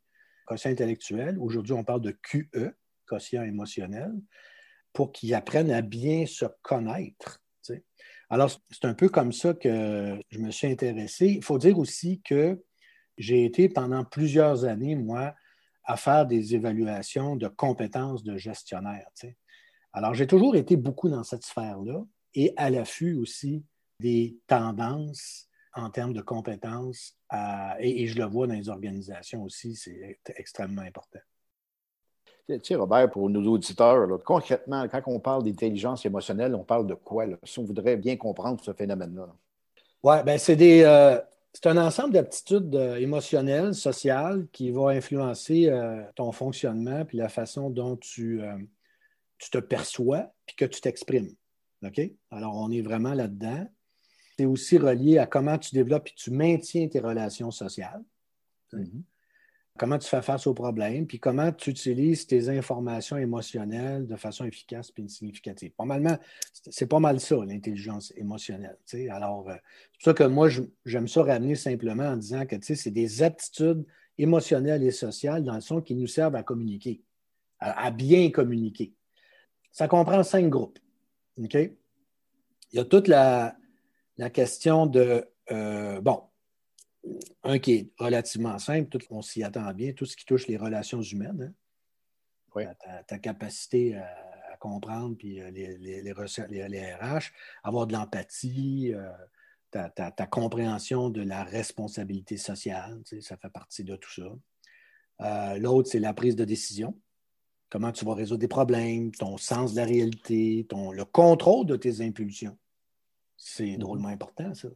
quotient 0.47 0.71
intellectuel. 0.71 1.37
Aujourd'hui, 1.39 1.73
on 1.73 1.83
parle 1.83 2.01
de 2.01 2.11
QE, 2.11 2.75
quotient 3.05 3.43
émotionnel, 3.43 4.11
pour 4.91 5.11
qu'ils 5.11 5.35
apprennent 5.35 5.71
à 5.71 5.81
bien 5.81 6.25
se 6.25 6.45
connaître. 6.63 7.43
Alors, 8.33 8.49
c'est 8.71 8.85
un 8.85 8.95
peu 8.95 9.09
comme 9.09 9.31
ça 9.31 9.53
que 9.53 10.19
je 10.31 10.39
me 10.39 10.49
suis 10.49 10.65
intéressé. 10.65 11.27
Il 11.27 11.43
faut 11.43 11.59
dire 11.59 11.77
aussi 11.77 12.19
que 12.21 12.59
j'ai 13.15 13.45
été 13.45 13.69
pendant 13.69 14.03
plusieurs 14.03 14.65
années, 14.65 14.95
moi, 14.95 15.35
à 15.83 15.97
faire 15.97 16.25
des 16.25 16.55
évaluations 16.55 17.35
de 17.35 17.47
compétences 17.47 18.23
de 18.23 18.35
gestionnaire. 18.35 19.05
Alors, 19.91 20.15
j'ai 20.15 20.25
toujours 20.25 20.55
été 20.55 20.77
beaucoup 20.77 21.09
dans 21.09 21.23
cette 21.23 21.45
sphère-là 21.45 22.03
et 22.33 22.55
à 22.57 22.71
l'affût 22.71 23.13
aussi 23.13 23.63
des 23.99 24.35
tendances 24.47 25.47
en 25.75 25.91
termes 25.91 26.13
de 26.13 26.21
compétences, 26.21 27.15
et, 27.79 28.07
je 28.07 28.17
le 28.17 28.25
vois 28.25 28.47
dans 28.47 28.55
les 28.55 28.67
organisations 28.67 29.43
aussi, 29.43 29.75
c'est 29.75 30.17
extrêmement 30.37 30.81
important. 30.81 31.19
Tu 32.49 32.59
sais, 32.61 32.75
Robert, 32.75 33.09
pour 33.09 33.29
nos 33.29 33.43
auditeurs, 33.49 34.07
concrètement, 34.25 34.85
quand 34.89 35.01
on 35.05 35.19
parle 35.19 35.43
d'intelligence 35.43 36.05
émotionnelle, 36.05 36.53
on 36.55 36.63
parle 36.63 36.85
de 36.87 36.93
quoi? 36.93 37.25
Si 37.43 37.59
on 37.59 37.63
voudrait 37.63 37.95
bien 37.95 38.17
comprendre 38.17 38.61
ce 38.61 38.73
phénomène-là. 38.73 39.27
Oui, 40.03 40.15
bien, 40.25 40.37
c'est 40.37 40.85
euh, 40.85 41.17
c'est 41.53 41.67
un 41.67 41.77
ensemble 41.77 42.13
d'aptitudes 42.13 42.75
euh, 42.75 42.97
émotionnelles, 42.97 43.73
sociales, 43.73 44.47
qui 44.51 44.71
vont 44.71 44.89
influencer 44.89 45.69
euh, 45.69 46.03
ton 46.15 46.33
fonctionnement 46.33 47.05
puis 47.05 47.17
la 47.17 47.29
façon 47.29 47.69
dont 47.69 47.95
tu, 47.95 48.41
tu 49.37 49.49
te 49.49 49.59
perçois 49.59 50.33
puis 50.45 50.57
que 50.57 50.65
tu 50.65 50.81
t'exprimes. 50.81 51.33
OK? 51.85 52.01
Alors, 52.31 52.55
on 52.57 52.71
est 52.71 52.81
vraiment 52.81 53.13
là-dedans. 53.13 53.65
C'est 54.37 54.45
aussi 54.45 54.77
relié 54.77 55.17
à 55.17 55.27
comment 55.27 55.57
tu 55.57 55.73
développes 55.75 56.07
et 56.07 56.13
tu 56.15 56.31
maintiens 56.31 56.87
tes 56.89 56.99
relations 56.99 57.51
sociales. 57.51 58.03
Mm-hmm. 58.73 59.01
Comment 59.77 59.97
tu 59.97 60.07
fais 60.07 60.21
face 60.21 60.45
aux 60.45 60.53
problèmes, 60.53 61.07
puis 61.07 61.19
comment 61.19 61.51
tu 61.51 61.71
utilises 61.71 62.27
tes 62.27 62.49
informations 62.49 63.17
émotionnelles 63.17 64.05
de 64.05 64.15
façon 64.15 64.45
efficace 64.45 64.91
et 64.97 65.07
significative. 65.07 65.71
Normalement, 65.79 66.17
c'est 66.69 66.85
pas 66.85 66.99
mal 66.99 67.19
ça, 67.19 67.37
l'intelligence 67.45 68.13
émotionnelle. 68.15 68.77
Alors, 69.09 69.49
euh, 69.49 69.55
c'est 69.55 69.91
pour 69.91 70.03
ça 70.03 70.13
que 70.13 70.23
moi, 70.23 70.49
j'aime 70.85 71.07
ça 71.07 71.23
ramener 71.23 71.55
simplement 71.55 72.03
en 72.03 72.17
disant 72.17 72.45
que 72.45 72.55
c'est 72.61 72.91
des 72.91 73.23
aptitudes 73.23 73.85
émotionnelles 74.17 74.83
et 74.83 74.91
sociales 74.91 75.43
dans 75.43 75.55
le 75.55 75.61
son 75.61 75.81
qui 75.81 75.95
nous 75.95 76.07
servent 76.07 76.35
à 76.35 76.43
communiquer, 76.43 77.01
à, 77.59 77.89
bien 77.89 78.29
communiquer. 78.29 78.93
Ça 79.71 79.87
comprend 79.87 80.21
cinq 80.23 80.49
groupes. 80.49 80.77
Il 81.37 81.49
y 82.73 82.79
a 82.79 82.85
toute 82.85 83.07
la, 83.07 83.55
question 84.31 84.85
de, 84.85 85.25
euh, 85.51 85.99
bon, 85.99 86.21
un 87.43 87.59
qui 87.59 87.73
est 87.73 87.89
relativement 87.97 88.57
simple, 88.59 88.89
tout, 88.89 89.05
on 89.09 89.21
s'y 89.21 89.43
attend 89.43 89.71
bien, 89.73 89.93
tout 89.93 90.05
ce 90.05 90.15
qui 90.15 90.25
touche 90.25 90.47
les 90.47 90.57
relations 90.57 91.01
humaines. 91.01 91.53
Hein. 92.55 92.73
Ta, 93.07 93.19
capacité 93.19 93.95
à, 93.95 94.57
comprendre, 94.59 95.17
puis 95.17 95.41
euh, 95.41 95.49
les, 95.51 95.77
les, 95.77 96.01
les, 96.01 96.13
RH, 96.13 97.31
avoir 97.63 97.87
de 97.87 97.93
l'empathie, 97.93 98.93
euh, 98.93 99.09
ta, 99.71 100.27
compréhension 100.27 101.09
de 101.09 101.21
la 101.21 101.43
responsabilité 101.43 102.37
sociale, 102.37 103.01
ça 103.19 103.35
fait 103.35 103.49
partie 103.49 103.83
de 103.83 103.95
tout 103.95 104.11
ça. 104.11 104.31
Euh, 105.21 105.57
l'autre, 105.57 105.89
c'est 105.89 105.99
la 105.99 106.13
prise 106.13 106.35
de 106.35 106.45
décision. 106.45 106.97
Comment 107.69 107.91
tu 107.91 108.05
vas 108.05 108.13
résoudre 108.13 108.39
des 108.39 108.47
problèmes, 108.47 109.11
ton 109.11 109.37
sens 109.37 109.73
de 109.73 109.77
la 109.77 109.85
réalité, 109.85 110.65
ton, 110.69 110.91
le 110.91 111.05
contrôle 111.05 111.65
de 111.65 111.75
tes 111.75 112.01
impulsions. 112.01 112.57
C'est 113.35 113.63
mm-hmm. 113.63 113.77
drôlement 113.79 114.09
important, 114.09 114.53
ça. 114.53 114.69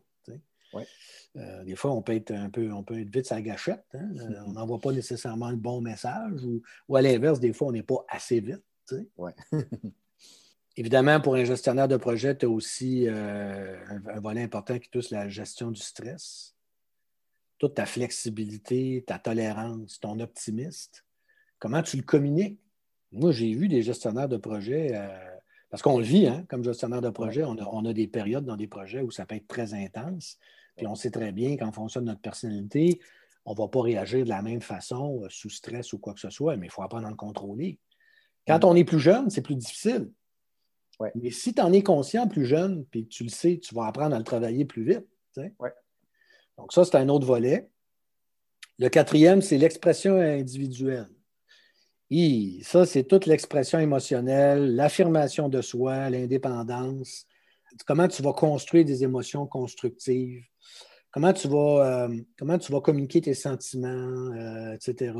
Euh, 0.76 1.64
des 1.64 1.76
fois, 1.76 1.92
on 1.92 2.02
peut 2.02 2.16
être 2.16 2.32
un 2.32 2.50
peu, 2.50 2.72
on 2.72 2.84
peut 2.84 3.00
être 3.00 3.14
vite 3.14 3.26
sa 3.26 3.42
gâchette. 3.42 3.86
Hein. 3.94 4.10
Euh, 4.20 4.44
on 4.48 4.54
n'envoie 4.54 4.80
pas 4.80 4.92
nécessairement 4.92 5.50
le 5.50 5.58
bon 5.58 5.82
message 5.82 6.44
ou, 6.44 6.96
à 6.96 7.02
l'inverse, 7.02 7.40
des 7.40 7.54
fois, 7.54 7.68
on 7.68 7.72
n'est 7.72 7.84
pas 7.84 8.06
assez 8.10 8.40
vite. 8.40 8.64
Évidemment, 10.78 11.20
pour 11.20 11.36
un 11.36 11.44
gestionnaire 11.44 11.88
de 11.88 11.98
projet, 11.98 12.38
tu 12.38 12.46
as 12.46 12.50
aussi 12.50 13.08
euh, 13.08 13.76
un, 13.90 14.20
volet 14.20 14.44
important 14.44 14.78
qui 14.78 14.90
touche 14.90 15.10
la 15.10 15.28
gestion 15.28 15.72
du 15.72 15.82
stress. 15.82 16.56
Toute 17.58 17.74
ta 17.74 17.88
flexibilité, 17.88 19.04
ta 19.06 19.18
tolérance, 19.18 20.00
ton 20.00 20.20
optimiste. 20.20 21.04
Comment 21.58 21.82
tu 21.82 21.98
le 21.98 22.04
communiques? 22.04 22.60
Moi, 23.12 23.32
j'ai 23.32 23.54
vu 23.54 23.68
des 23.68 23.82
gestionnaires 23.82 24.30
de 24.30 24.38
projet, 24.38 24.94
parce 25.70 25.84
qu'on 25.84 25.98
le 25.98 26.04
vit, 26.04 26.28
hein, 26.28 26.46
comme 26.50 26.64
gestionnaire 26.64 27.02
de 27.02 27.10
projet, 27.10 27.44
on 27.44 27.56
on 27.60 27.86
a, 27.86 27.94
des 27.94 28.08
périodes 28.08 28.46
dans 28.46 28.56
des 28.56 28.68
projets 28.68 29.02
où 29.02 29.12
ça 29.12 29.26
peut 29.26 29.36
être 29.36 29.48
très 29.48 29.74
intense. 29.74 30.38
Puis 30.76 30.88
on 30.88 30.96
sait 30.96 31.12
très 31.12 31.32
bien 31.32 31.58
qu'en 31.58 31.72
fonction 31.72 32.02
de 32.02 32.06
notre 32.06 32.22
personnalité, 32.22 33.02
on 33.46 33.54
ne 33.54 33.58
va 33.58 33.68
pas 33.68 33.82
réagir 33.82 34.24
de 34.24 34.30
la 34.30 34.42
même 34.42 34.62
façon 34.62 35.24
euh, 35.24 35.28
sous 35.30 35.50
stress 35.50 35.94
ou 35.94 36.00
quoi 36.00 36.14
que 36.14 36.20
ce 36.20 36.30
soit, 36.30 36.58
mais 36.58 36.68
il 36.68 36.70
faut 36.70 36.84
apprendre 36.84 37.08
à 37.08 37.10
le 37.10 37.16
contrôler. 37.16 37.80
Quand 38.46 38.64
on 38.64 38.76
est 38.76 38.84
plus 38.84 39.00
jeune, 39.00 39.30
c'est 39.30 39.42
plus 39.42 39.56
difficile. 39.56 40.12
Mais 41.16 41.32
si 41.32 41.54
tu 41.54 41.62
en 41.62 41.72
es 41.74 41.84
conscient 41.84 42.28
plus 42.28 42.46
jeune, 42.46 42.86
puis 42.86 43.08
tu 43.08 43.24
le 43.24 43.30
sais, 43.30 43.60
tu 43.62 43.76
vas 43.76 43.86
apprendre 43.86 44.16
à 44.16 44.18
le 44.18 44.24
travailler 44.24 44.66
plus 44.66 44.84
vite. 44.84 45.06
Donc, 46.58 46.74
ça, 46.74 46.84
c'est 46.86 46.96
un 46.96 47.08
autre 47.10 47.28
volet. 47.28 47.70
Le 48.80 48.90
quatrième, 48.90 49.42
c'est 49.42 49.58
l'expression 49.58 50.16
individuelle. 50.16 51.10
Ça, 52.10 52.86
c'est 52.86 53.04
toute 53.04 53.26
l'expression 53.26 53.80
émotionnelle, 53.80 54.76
l'affirmation 54.76 55.50
de 55.50 55.62
soi, 55.62 56.10
l'indépendance. 56.10 57.26
Comment 57.86 58.08
tu 58.08 58.22
vas 58.22 58.34
construire 58.34 58.86
des 58.86 59.04
émotions 59.04 59.46
constructives? 59.46 60.44
Comment 61.12 61.34
tu 61.34 61.48
vas, 61.50 62.08
euh, 62.08 62.18
comment 62.38 62.58
tu 62.58 62.72
vas 62.72 62.80
communiquer 62.80 63.22
tes 63.22 63.34
sentiments, 63.34 64.32
euh, 64.36 64.74
etc. 64.74 65.14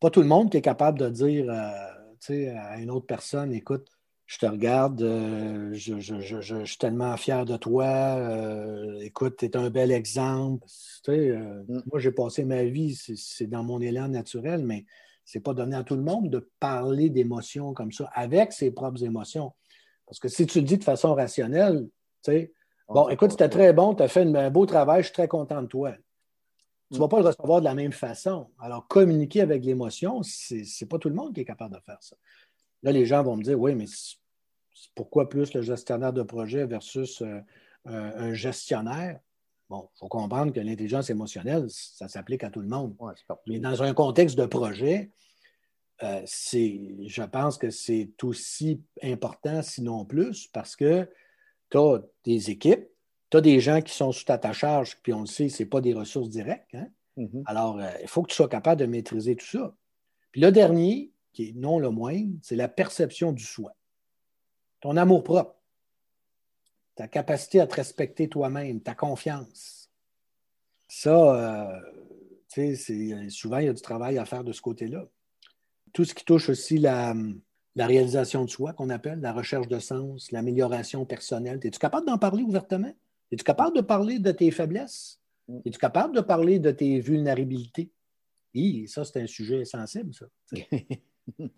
Pas 0.00 0.10
tout 0.10 0.22
le 0.22 0.28
monde 0.28 0.50
qui 0.50 0.56
est 0.56 0.62
capable 0.62 0.98
de 0.98 1.10
dire 1.10 1.50
euh, 1.50 2.56
à 2.56 2.78
une 2.78 2.90
autre 2.90 3.06
personne, 3.06 3.52
écoute, 3.52 3.88
je 4.26 4.38
te 4.38 4.46
regarde, 4.46 5.02
je, 5.72 6.62
suis 6.64 6.78
tellement 6.78 7.16
fier 7.18 7.44
de 7.44 7.56
toi, 7.56 8.16
écoute, 9.02 9.36
tu 9.38 9.44
es 9.44 9.56
un 9.56 9.68
bel 9.68 9.90
exemple. 9.90 10.66
Mm. 11.06 11.82
Moi, 11.90 11.98
j'ai 11.98 12.12
passé 12.12 12.44
ma 12.44 12.62
vie, 12.62 12.94
c'est 12.94 13.46
dans 13.46 13.62
mon 13.62 13.80
élan 13.80 14.08
naturel, 14.08 14.64
mais 14.64 14.86
ce 15.32 15.38
n'est 15.38 15.42
pas 15.42 15.54
donné 15.54 15.74
à 15.74 15.82
tout 15.82 15.96
le 15.96 16.02
monde 16.02 16.28
de 16.28 16.50
parler 16.60 17.08
d'émotions 17.08 17.72
comme 17.72 17.90
ça, 17.90 18.10
avec 18.12 18.52
ses 18.52 18.70
propres 18.70 19.02
émotions. 19.02 19.54
Parce 20.04 20.18
que 20.18 20.28
si 20.28 20.46
tu 20.46 20.60
le 20.60 20.66
dis 20.66 20.76
de 20.76 20.84
façon 20.84 21.14
rationnelle, 21.14 21.88
tu 22.22 22.32
sais, 22.32 22.52
Bon, 22.88 23.08
écoute, 23.08 23.30
c'était 23.30 23.48
très 23.48 23.72
bon, 23.72 23.94
tu 23.94 24.02
as 24.02 24.08
fait 24.08 24.20
un 24.22 24.50
beau 24.50 24.66
travail, 24.66 25.00
je 25.00 25.06
suis 25.06 25.14
très 25.14 25.28
content 25.28 25.62
de 25.62 25.66
toi. 25.66 25.92
Tu 26.90 26.96
ne 26.96 26.98
vas 26.98 27.08
pas 27.08 27.20
le 27.20 27.26
recevoir 27.26 27.60
de 27.60 27.64
la 27.64 27.74
même 27.74 27.92
façon. 27.92 28.50
Alors, 28.58 28.86
communiquer 28.86 29.40
avec 29.40 29.64
l'émotion, 29.64 30.22
ce 30.22 30.56
n'est 30.56 30.88
pas 30.88 30.98
tout 30.98 31.08
le 31.08 31.14
monde 31.14 31.34
qui 31.34 31.40
est 31.40 31.46
capable 31.46 31.74
de 31.74 31.80
faire 31.80 31.96
ça. 32.02 32.16
Là, 32.82 32.92
les 32.92 33.06
gens 33.06 33.22
vont 33.22 33.36
me 33.36 33.42
dire, 33.42 33.58
oui, 33.58 33.74
mais 33.74 33.86
pourquoi 34.94 35.30
plus 35.30 35.54
le 35.54 35.62
gestionnaire 35.62 36.12
de 36.12 36.22
projet 36.22 36.66
versus 36.66 37.22
euh, 37.22 37.40
un 37.86 38.34
gestionnaire? 38.34 39.20
Bon, 39.72 39.88
il 39.94 40.00
faut 40.00 40.08
comprendre 40.08 40.52
que 40.52 40.60
l'intelligence 40.60 41.08
émotionnelle, 41.08 41.64
ça 41.70 42.06
s'applique 42.06 42.44
à 42.44 42.50
tout 42.50 42.60
le 42.60 42.68
monde. 42.68 42.94
mais 43.46 43.58
dans 43.58 43.82
un 43.82 43.94
contexte 43.94 44.36
de 44.36 44.44
projet, 44.44 45.12
euh, 46.02 46.20
je 46.26 47.22
pense 47.22 47.56
que 47.56 47.70
c'est 47.70 48.10
aussi 48.22 48.82
important, 49.02 49.62
sinon 49.62 50.04
plus, 50.04 50.46
parce 50.48 50.76
que 50.76 51.08
tu 51.70 51.78
as 51.78 52.00
des 52.22 52.50
équipes, 52.50 52.86
tu 53.30 53.38
as 53.38 53.40
des 53.40 53.60
gens 53.60 53.80
qui 53.80 53.94
sont 53.94 54.12
sous 54.12 54.26
ta 54.26 54.52
charge, 54.52 54.98
puis 55.02 55.14
on 55.14 55.22
le 55.22 55.26
sait, 55.26 55.48
ce 55.48 55.62
n'est 55.62 55.68
pas 55.70 55.80
des 55.80 55.94
ressources 55.94 56.28
directes. 56.28 56.74
Hein. 56.74 56.88
Mm-hmm. 57.16 57.42
Alors, 57.46 57.80
euh, 57.80 57.88
il 58.02 58.08
faut 58.08 58.20
que 58.20 58.28
tu 58.28 58.36
sois 58.36 58.50
capable 58.50 58.78
de 58.78 58.84
maîtriser 58.84 59.36
tout 59.36 59.46
ça. 59.46 59.74
Puis 60.32 60.42
le 60.42 60.52
dernier, 60.52 61.12
qui 61.32 61.48
est 61.48 61.52
non 61.56 61.78
le 61.78 61.88
moindre, 61.88 62.34
c'est 62.42 62.56
la 62.56 62.68
perception 62.68 63.32
du 63.32 63.42
soi. 63.42 63.74
Ton 64.82 64.98
amour 64.98 65.24
propre, 65.24 65.56
ta 66.94 67.08
capacité 67.08 67.60
à 67.60 67.66
te 67.66 67.74
respecter 67.74 68.28
toi-même, 68.28 68.80
ta 68.80 68.94
confiance. 68.94 69.90
Ça, 70.88 71.70
euh, 71.70 71.80
tu 72.48 72.76
sais, 72.76 73.28
souvent, 73.30 73.58
il 73.58 73.66
y 73.66 73.68
a 73.68 73.72
du 73.72 73.82
travail 73.82 74.18
à 74.18 74.24
faire 74.24 74.44
de 74.44 74.52
ce 74.52 74.60
côté-là. 74.60 75.08
Tout 75.92 76.04
ce 76.04 76.14
qui 76.14 76.24
touche 76.24 76.48
aussi 76.48 76.78
la, 76.78 77.14
la 77.74 77.86
réalisation 77.86 78.44
de 78.44 78.50
soi, 78.50 78.72
qu'on 78.72 78.90
appelle, 78.90 79.20
la 79.20 79.32
recherche 79.32 79.68
de 79.68 79.78
sens, 79.78 80.30
l'amélioration 80.30 81.06
personnelle. 81.06 81.58
Es-tu 81.62 81.78
capable 81.78 82.06
d'en 82.06 82.18
parler 82.18 82.42
ouvertement? 82.42 82.92
Es-tu 83.30 83.44
capable 83.44 83.76
de 83.76 83.80
parler 83.80 84.18
de 84.18 84.30
tes 84.30 84.50
faiblesses? 84.50 85.20
Mm. 85.48 85.58
Es-tu 85.64 85.78
capable 85.78 86.14
de 86.14 86.20
parler 86.20 86.58
de 86.58 86.70
tes 86.70 87.00
vulnérabilités? 87.00 87.90
Et 88.54 88.86
ça, 88.86 89.04
c'est 89.04 89.22
un 89.22 89.26
sujet 89.26 89.64
sensible, 89.64 90.12
ça. 90.12 90.26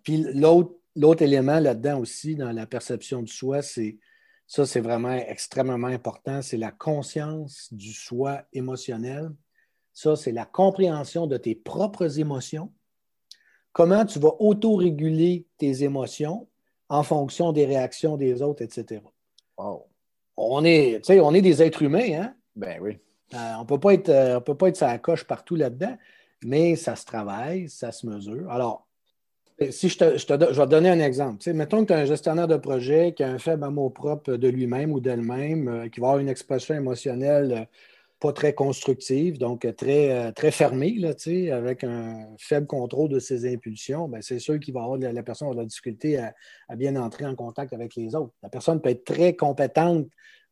Puis 0.04 0.24
l'autre 0.94 1.22
élément 1.22 1.58
là-dedans 1.58 1.98
aussi, 1.98 2.36
dans 2.36 2.52
la 2.52 2.66
perception 2.66 3.22
de 3.22 3.28
soi, 3.28 3.62
c'est 3.62 3.98
ça, 4.46 4.66
c'est 4.66 4.80
vraiment 4.80 5.14
extrêmement 5.14 5.86
important, 5.86 6.42
c'est 6.42 6.56
la 6.56 6.70
conscience 6.70 7.72
du 7.72 7.92
soi 7.92 8.42
émotionnel. 8.52 9.30
Ça, 9.92 10.16
c'est 10.16 10.32
la 10.32 10.44
compréhension 10.44 11.26
de 11.26 11.36
tes 11.36 11.54
propres 11.54 12.18
émotions 12.18 12.72
comment 13.74 14.06
tu 14.06 14.18
vas 14.18 14.32
autoréguler 14.38 15.46
tes 15.58 15.82
émotions 15.82 16.48
en 16.88 17.02
fonction 17.02 17.52
des 17.52 17.66
réactions 17.66 18.16
des 18.16 18.40
autres, 18.40 18.62
etc. 18.62 19.02
On, 20.36 20.64
est, 20.64 21.10
on 21.10 21.34
est 21.34 21.42
des 21.42 21.62
êtres 21.62 21.82
humains, 21.82 22.22
hein? 22.22 22.34
Ben 22.56 22.78
oui. 22.80 22.98
Euh, 23.34 23.52
on 23.58 23.66
peut 23.66 23.80
pas 23.80 23.94
être, 23.94 24.08
euh, 24.08 24.40
peut 24.40 24.56
pas 24.56 24.68
être 24.68 24.76
sa 24.76 24.96
coche 24.98 25.24
partout 25.24 25.56
là-dedans, 25.56 25.96
mais 26.44 26.76
ça 26.76 26.94
se 26.94 27.04
travaille, 27.04 27.68
ça 27.68 27.90
se 27.90 28.06
mesure. 28.06 28.50
Alors, 28.50 28.83
si 29.70 29.88
je, 29.88 29.98
te, 29.98 30.16
je, 30.16 30.26
je 30.26 30.60
vais 30.60 30.66
te 30.66 30.70
donner 30.70 30.90
un 30.90 31.00
exemple. 31.00 31.52
mettons 31.52 31.82
que 31.82 31.88
tu 31.88 31.92
as 31.92 31.98
un 31.98 32.04
gestionnaire 32.04 32.48
de 32.48 32.56
projet 32.56 33.12
qui 33.14 33.22
a 33.22 33.28
un 33.28 33.38
faible 33.38 33.64
amour 33.64 33.92
propre 33.92 34.32
de 34.32 34.48
lui-même 34.48 34.92
ou 34.92 35.00
d'elle-même, 35.00 35.68
euh, 35.68 35.88
qui 35.88 36.00
va 36.00 36.08
avoir 36.08 36.20
une 36.20 36.28
expression 36.28 36.74
émotionnelle 36.74 37.68
pas 38.24 38.32
très 38.32 38.54
constructive, 38.54 39.36
donc 39.36 39.66
très, 39.76 40.10
euh, 40.10 40.32
très 40.32 40.50
fermée, 40.50 40.94
là, 40.98 41.10
avec 41.54 41.84
un 41.84 42.26
faible 42.38 42.66
contrôle 42.66 43.10
de 43.10 43.18
ses 43.18 43.52
impulsions, 43.52 44.08
ben, 44.08 44.22
c'est 44.22 44.38
sûr 44.38 44.58
qu'il 44.58 44.72
va 44.72 44.82
avoir 44.82 44.98
la, 44.98 45.22
personne 45.22 45.46
avoir 45.46 45.56
de 45.56 45.60
la 45.60 45.66
difficulté 45.66 46.18
à, 46.18 46.32
bien 46.74 46.96
entrer 46.96 47.26
en 47.26 47.34
contact 47.34 47.74
avec 47.74 47.94
les 47.96 48.14
autres. 48.14 48.32
La 48.42 48.48
personne 48.48 48.80
peut 48.80 48.88
être 48.88 49.04
très 49.04 49.36
compétente 49.36 50.06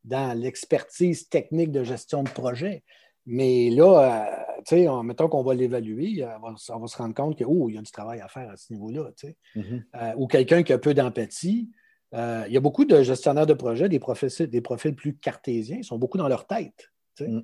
dans 0.05 0.39
l'expertise 0.39 1.31
technique 1.31 1.73
de 1.73 1.83
gestion 1.83 2.23
de 2.23 2.29
projet, 2.29 2.83
mais 3.25 3.71
là, 3.71 4.42
euh, 4.73 5.03
mettons 5.03 5.29
qu'on 5.29 5.43
va 5.43 5.55
l'évaluer, 5.55 6.25
on 6.43 6.53
va, 6.53 6.87
se 6.87 6.97
rendre 6.97 7.15
compte 7.15 7.37
qu'il 7.37 7.47
oh, 7.49 7.69
y 7.69 7.79
a 7.79 7.83
du 7.83 7.91
travail 7.91 8.21
à 8.21 8.29
faire 8.29 8.51
à 8.51 8.57
ce 8.57 8.73
niveau-là. 8.73 9.11
Mm-hmm. 9.57 9.83
Euh, 9.95 10.13
ou 10.17 10.27
quelqu'un 10.27 10.63
qui 10.63 10.73
a 10.73 10.79
peu 10.79 10.95
d'empathie. 10.95 11.71
il 12.13 12.53
y 12.53 12.57
a 12.57 12.61
beaucoup 12.61 12.85
de 12.85 13.03
gestionnaires 13.03 13.47
de 13.47 13.55
projet, 13.55 13.89
des 13.89 13.99
profils, 13.99 14.47
des 14.49 14.61
profils 14.61 14.95
plus 14.95 15.17
cartésiens, 15.17 15.79
ils 15.79 15.85
sont 15.85 15.99
beaucoup 15.99 16.19
dans 16.19 16.29
leur 16.29 16.47
tête. 16.47 16.93
Mm. 17.21 17.41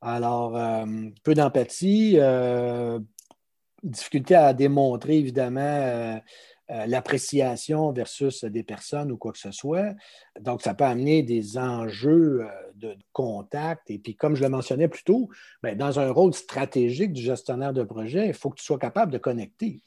Alors, 0.00 0.56
euh, 0.56 0.86
peu 1.22 1.34
d'empathie, 1.34 2.14
euh, 2.16 2.98
difficulté 3.82 4.34
à 4.34 4.54
démontrer, 4.54 5.18
évidemment, 5.18 6.20
euh, 6.70 6.86
l'appréciation 6.86 7.90
versus 7.90 8.44
des 8.44 8.62
personnes 8.62 9.10
ou 9.10 9.16
quoi 9.16 9.32
que 9.32 9.38
ce 9.38 9.50
soit. 9.50 9.94
Donc, 10.38 10.62
ça 10.62 10.72
peut 10.72 10.84
amener 10.84 11.22
des 11.22 11.58
enjeux 11.58 12.42
euh, 12.42 12.48
de 12.74 12.96
contact. 13.12 13.90
Et 13.90 13.98
puis, 13.98 14.14
comme 14.14 14.36
je 14.36 14.42
le 14.42 14.50
mentionnais 14.50 14.86
plus 14.86 15.02
tôt, 15.02 15.28
ben, 15.62 15.76
dans 15.76 15.98
un 15.98 16.12
rôle 16.12 16.32
stratégique 16.32 17.12
du 17.12 17.22
gestionnaire 17.22 17.72
de 17.72 17.82
projet, 17.82 18.28
il 18.28 18.34
faut 18.34 18.50
que 18.50 18.56
tu 18.56 18.64
sois 18.64 18.78
capable 18.78 19.10
de 19.10 19.18
connecter. 19.18 19.82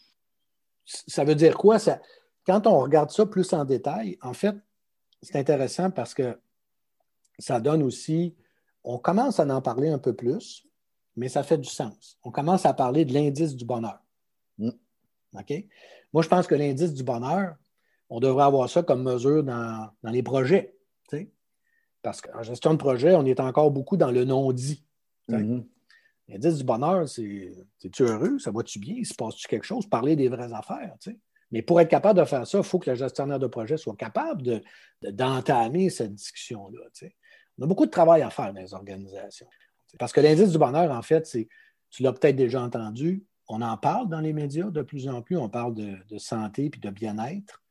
Ça 0.86 1.24
veut 1.24 1.36
dire 1.36 1.58
quoi? 1.58 1.80
Ça, 1.80 2.02
quand 2.46 2.68
on 2.68 2.80
regarde 2.80 3.12
ça 3.12 3.26
plus 3.26 3.54
en 3.54 3.64
détail, 3.64 4.18
en 4.22 4.34
fait, 4.34 4.56
c'est 5.22 5.38
intéressant 5.38 5.90
parce 5.90 6.14
que 6.14 6.38
ça 7.40 7.62
donne 7.62 7.82
aussi, 7.82 8.36
on 8.84 8.98
commence 8.98 9.40
à 9.40 9.46
en 9.46 9.62
parler 9.62 9.88
un 9.88 10.00
peu 10.00 10.14
plus, 10.14 10.68
mais 11.16 11.30
ça 11.30 11.44
fait 11.44 11.58
du 11.58 11.70
sens. 11.70 12.18
On 12.24 12.32
commence 12.32 12.66
à 12.66 12.74
parler 12.74 13.06
de 13.06 13.14
l'indice 13.14 13.56
du 13.56 13.64
bonheur. 13.64 14.02
Mm. 14.58 14.72
OK? 15.40 15.66
Moi, 16.14 16.22
je 16.24 16.30
pense 16.30 16.48
que 16.48 16.56
l'indice 16.56 16.94
du 16.94 17.04
bonheur, 17.04 17.56
on 18.10 18.20
devrait 18.20 18.44
avoir 18.44 18.70
ça 18.70 18.84
comme 18.84 19.04
mesure 19.04 19.44
dans, 19.44 19.90
les 20.04 20.24
projets. 20.24 20.76
Parce 22.02 22.22
qu'en 22.22 22.44
gestion 22.44 22.74
de 22.74 22.78
projet, 22.78 23.16
on 23.16 23.26
est 23.26 23.40
encore 23.40 23.72
beaucoup 23.72 23.96
dans 23.96 24.12
le 24.12 24.26
non-dit. 24.26 24.86
Mm-hmm. 25.30 25.66
L'indice 26.28 26.58
du 26.58 26.64
bonheur, 26.64 27.08
c'est 27.08 27.54
es-tu 27.84 28.04
heureux? 28.04 28.40
Ça 28.40 28.52
va-tu 28.52 28.78
bien? 28.80 29.04
Se 29.04 29.14
passe-tu 29.14 29.48
quelque 29.48 29.66
chose? 29.66 29.88
Parler 29.88 30.16
des 30.16 30.28
vraies 30.28 30.52
affaires. 30.54 30.96
Mais 31.52 31.62
pour 31.62 31.80
être 31.80 31.90
capable 31.90 32.20
de 32.20 32.26
faire 32.26 32.46
ça, 32.46 32.58
il 32.58 32.64
faut 32.64 32.80
que 32.80 32.90
le 32.90 32.96
gestionnaire 32.96 33.40
de 33.40 33.48
projet 33.48 33.78
soit 33.78 33.96
capable 33.96 34.62
d'entamer 35.02 35.90
cette 35.90 36.14
discussion-là. 36.14 37.10
On 37.58 37.64
a 37.64 37.68
beaucoup 37.68 37.86
de 37.86 37.92
travail 37.92 38.22
à 38.22 38.30
faire 38.30 38.54
dans 38.54 38.62
les 38.62 38.74
organisations. 38.74 39.48
Parce 40.00 40.12
que 40.12 40.22
l'indice 40.22 40.52
du 40.52 40.58
bonheur, 40.58 40.92
en 40.92 41.02
fait, 41.02 41.26
c'est, 41.26 41.48
tu 41.90 42.04
l'as 42.04 42.12
peut-être 42.12 42.36
déjà 42.36 42.62
entendu, 42.62 43.24
on 43.54 43.62
en 43.62 43.78
parle 43.78 44.10
dans 44.10 44.20
les 44.20 44.34
médias 44.34 44.72
de 44.72 44.82
plus 44.82 45.08
en 45.08 45.22
plus. 45.22 45.38
On 45.38 45.48
parle 45.48 45.76
de, 45.76 46.18
santé 46.18 46.72
puis 46.72 46.82
de 46.82 46.90
bien-être. 46.90 47.62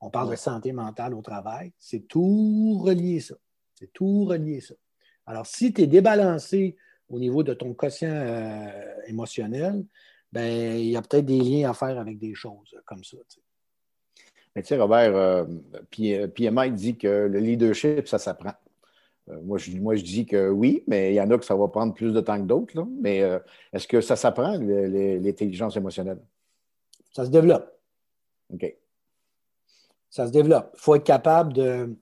On 0.00 0.10
parle 0.10 0.30
de 0.30 0.36
santé 0.36 0.72
mentale 0.72 1.14
au 1.14 1.22
travail. 1.22 1.72
C'est 1.78 2.06
tout 2.06 2.78
relié, 2.78 3.20
ça. 3.20 3.36
C'est 3.74 3.90
tout 3.92 4.26
relié, 4.26 4.60
ça. 4.60 4.74
Alors, 5.24 5.46
si 5.46 5.72
tu 5.72 5.82
es 5.82 5.86
débalancé 5.86 6.76
au 7.08 7.18
niveau 7.18 7.42
de 7.42 7.54
ton 7.54 7.72
quotient 7.72 8.10
euh, 8.12 8.94
émotionnel, 9.06 9.84
ben, 10.30 10.78
il 10.78 10.90
y 10.90 10.96
a 10.96 11.02
peut-être 11.02 11.24
des 11.24 11.40
liens 11.40 11.70
à 11.70 11.74
faire 11.74 11.98
avec 11.98 12.18
des 12.18 12.34
choses 12.34 12.76
comme 12.84 13.02
ça. 13.02 13.16
Mais 14.54 14.62
tu 14.62 14.68
sais, 14.68 14.76
Robert, 14.76 15.16
euh, 15.16 15.46
PMI 15.90 16.70
dit 16.72 16.98
que 16.98 17.08
le 17.08 17.38
leadership, 17.38 18.08
ça 18.08 18.18
s'apprend. 18.18 18.52
Euh, 19.30 19.40
moi, 19.42 19.58
je, 19.58 19.76
moi, 19.76 19.94
je 19.96 20.02
dis 20.02 20.26
que 20.26 20.48
oui, 20.48 20.82
mais 20.86 21.12
il 21.12 21.14
y 21.14 21.20
en 21.20 21.30
a 21.30 21.38
que 21.38 21.44
ça 21.44 21.54
va 21.54 21.68
prendre 21.68 21.94
plus 21.94 22.12
de 22.12 22.20
temps 22.20 22.38
que 22.38 22.46
d'autres. 22.46 22.86
Mais 23.00 23.22
euh, 23.22 23.38
est-ce 23.72 23.86
que 23.86 24.00
ça 24.00 24.16
s'apprend, 24.16 24.56
l'intelligence 24.58 25.76
émotionnelle? 25.76 26.20
Ça 27.12 27.24
se 27.24 27.30
développe. 27.30 27.70
OK. 28.52 28.76
Ça 30.08 30.26
se 30.26 30.32
développe. 30.32 30.70
Il 30.74 30.80
faut 30.80 30.94
être 30.94 31.04
capable 31.04 31.52
de, 31.52 31.96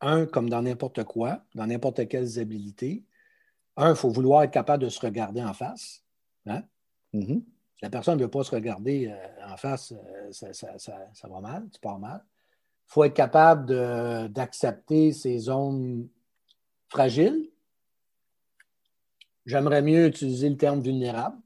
un, 0.00 0.26
comme 0.26 0.48
dans 0.48 0.62
n'importe 0.62 1.04
quoi, 1.04 1.42
dans 1.54 1.66
n'importe 1.66 2.06
quelle 2.08 2.38
habilités, 2.38 3.04
un, 3.76 3.90
il 3.90 3.96
faut 3.96 4.10
vouloir 4.10 4.42
être 4.42 4.52
capable 4.52 4.84
de 4.84 4.88
se 4.88 5.00
regarder 5.00 5.42
en 5.42 5.52
face. 5.52 6.02
Hein? 6.46 6.62
Mm-hmm. 7.12 7.42
Si 7.76 7.82
la 7.82 7.90
personne 7.90 8.16
ne 8.16 8.22
veut 8.22 8.30
pas 8.30 8.44
se 8.44 8.54
regarder 8.54 9.08
euh, 9.08 9.52
en 9.52 9.56
face, 9.56 9.92
ça, 10.30 10.52
ça, 10.78 11.28
va 11.28 11.40
mal, 11.40 11.68
tu 11.72 11.80
pars 11.80 11.98
mal. 11.98 12.24
Il 12.88 12.92
faut 12.92 13.04
être 13.04 13.14
capable 13.14 13.66
d'accepter 14.30 15.12
ces 15.12 15.38
zones 15.38 16.08
fragile. 16.96 17.50
J'aimerais 19.44 19.82
mieux 19.82 20.06
utiliser 20.06 20.48
le 20.48 20.56
terme 20.56 20.80
vulnérable, 20.80 21.36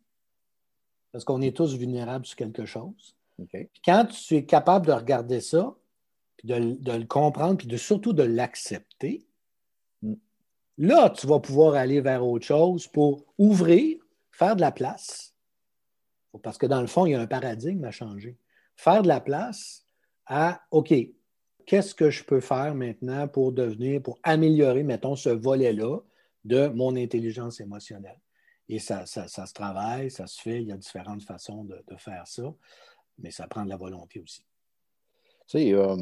parce 1.10 1.24
qu'on 1.24 1.42
est 1.42 1.56
tous 1.56 1.74
vulnérables 1.76 2.24
sur 2.24 2.36
quelque 2.36 2.64
chose. 2.66 3.16
Quand 3.84 4.04
tu 4.06 4.36
es 4.36 4.44
capable 4.44 4.86
de 4.86 4.92
regarder 4.92 5.40
ça, 5.40 5.74
de, 6.44 6.54
le 6.54 7.04
comprendre, 7.04 7.56
puis 7.56 7.66
de, 7.66 7.76
surtout 7.76 8.12
de 8.12 8.22
l'accepter, 8.22 9.26
mm. 10.02 10.14
là, 10.78 11.10
tu 11.10 11.26
vas 11.26 11.40
pouvoir 11.40 11.74
aller 11.74 12.00
vers 12.00 12.24
autre 12.24 12.46
chose 12.46 12.86
pour 12.86 13.24
ouvrir, 13.36 13.98
faire 14.30 14.54
de 14.54 14.60
la 14.60 14.70
place. 14.70 15.34
Parce 16.44 16.58
que 16.58 16.66
dans 16.66 16.80
le 16.80 16.86
fond, 16.86 17.06
il 17.06 17.12
y 17.12 17.14
a 17.16 17.20
un 17.20 17.26
paradigme 17.26 17.84
à 17.84 17.90
changer. 17.90 18.36
Faire 18.76 19.02
de 19.02 19.08
la 19.08 19.20
place 19.20 19.84
à 20.26 20.60
OK, 20.70 20.94
qu'est-ce 21.70 21.94
que 21.94 22.10
je 22.10 22.24
peux 22.24 22.40
faire 22.40 22.74
maintenant 22.74 23.28
pour 23.28 23.52
devenir, 23.52 24.02
pour 24.02 24.18
améliorer, 24.24 24.82
mettons, 24.82 25.14
ce 25.14 25.28
volet-là 25.28 26.00
de 26.44 26.66
mon 26.66 26.96
intelligence 26.96 27.60
émotionnelle? 27.60 28.18
Et 28.68 28.80
ça, 28.80 29.06
se 29.06 29.54
travaille, 29.54 30.10
ça 30.10 30.26
se 30.26 30.40
fait, 30.42 30.62
il 30.62 30.66
y 30.66 30.72
a 30.72 30.76
différentes 30.76 31.22
façons 31.22 31.62
de, 31.62 31.96
faire 31.96 32.26
ça, 32.26 32.52
mais 33.20 33.30
ça 33.30 33.46
prend 33.46 33.64
de 33.64 33.68
la 33.68 33.76
volonté 33.76 34.18
aussi. 34.18 34.42
Tu 35.46 35.58
sais, 35.58 35.72
euh, 35.72 35.96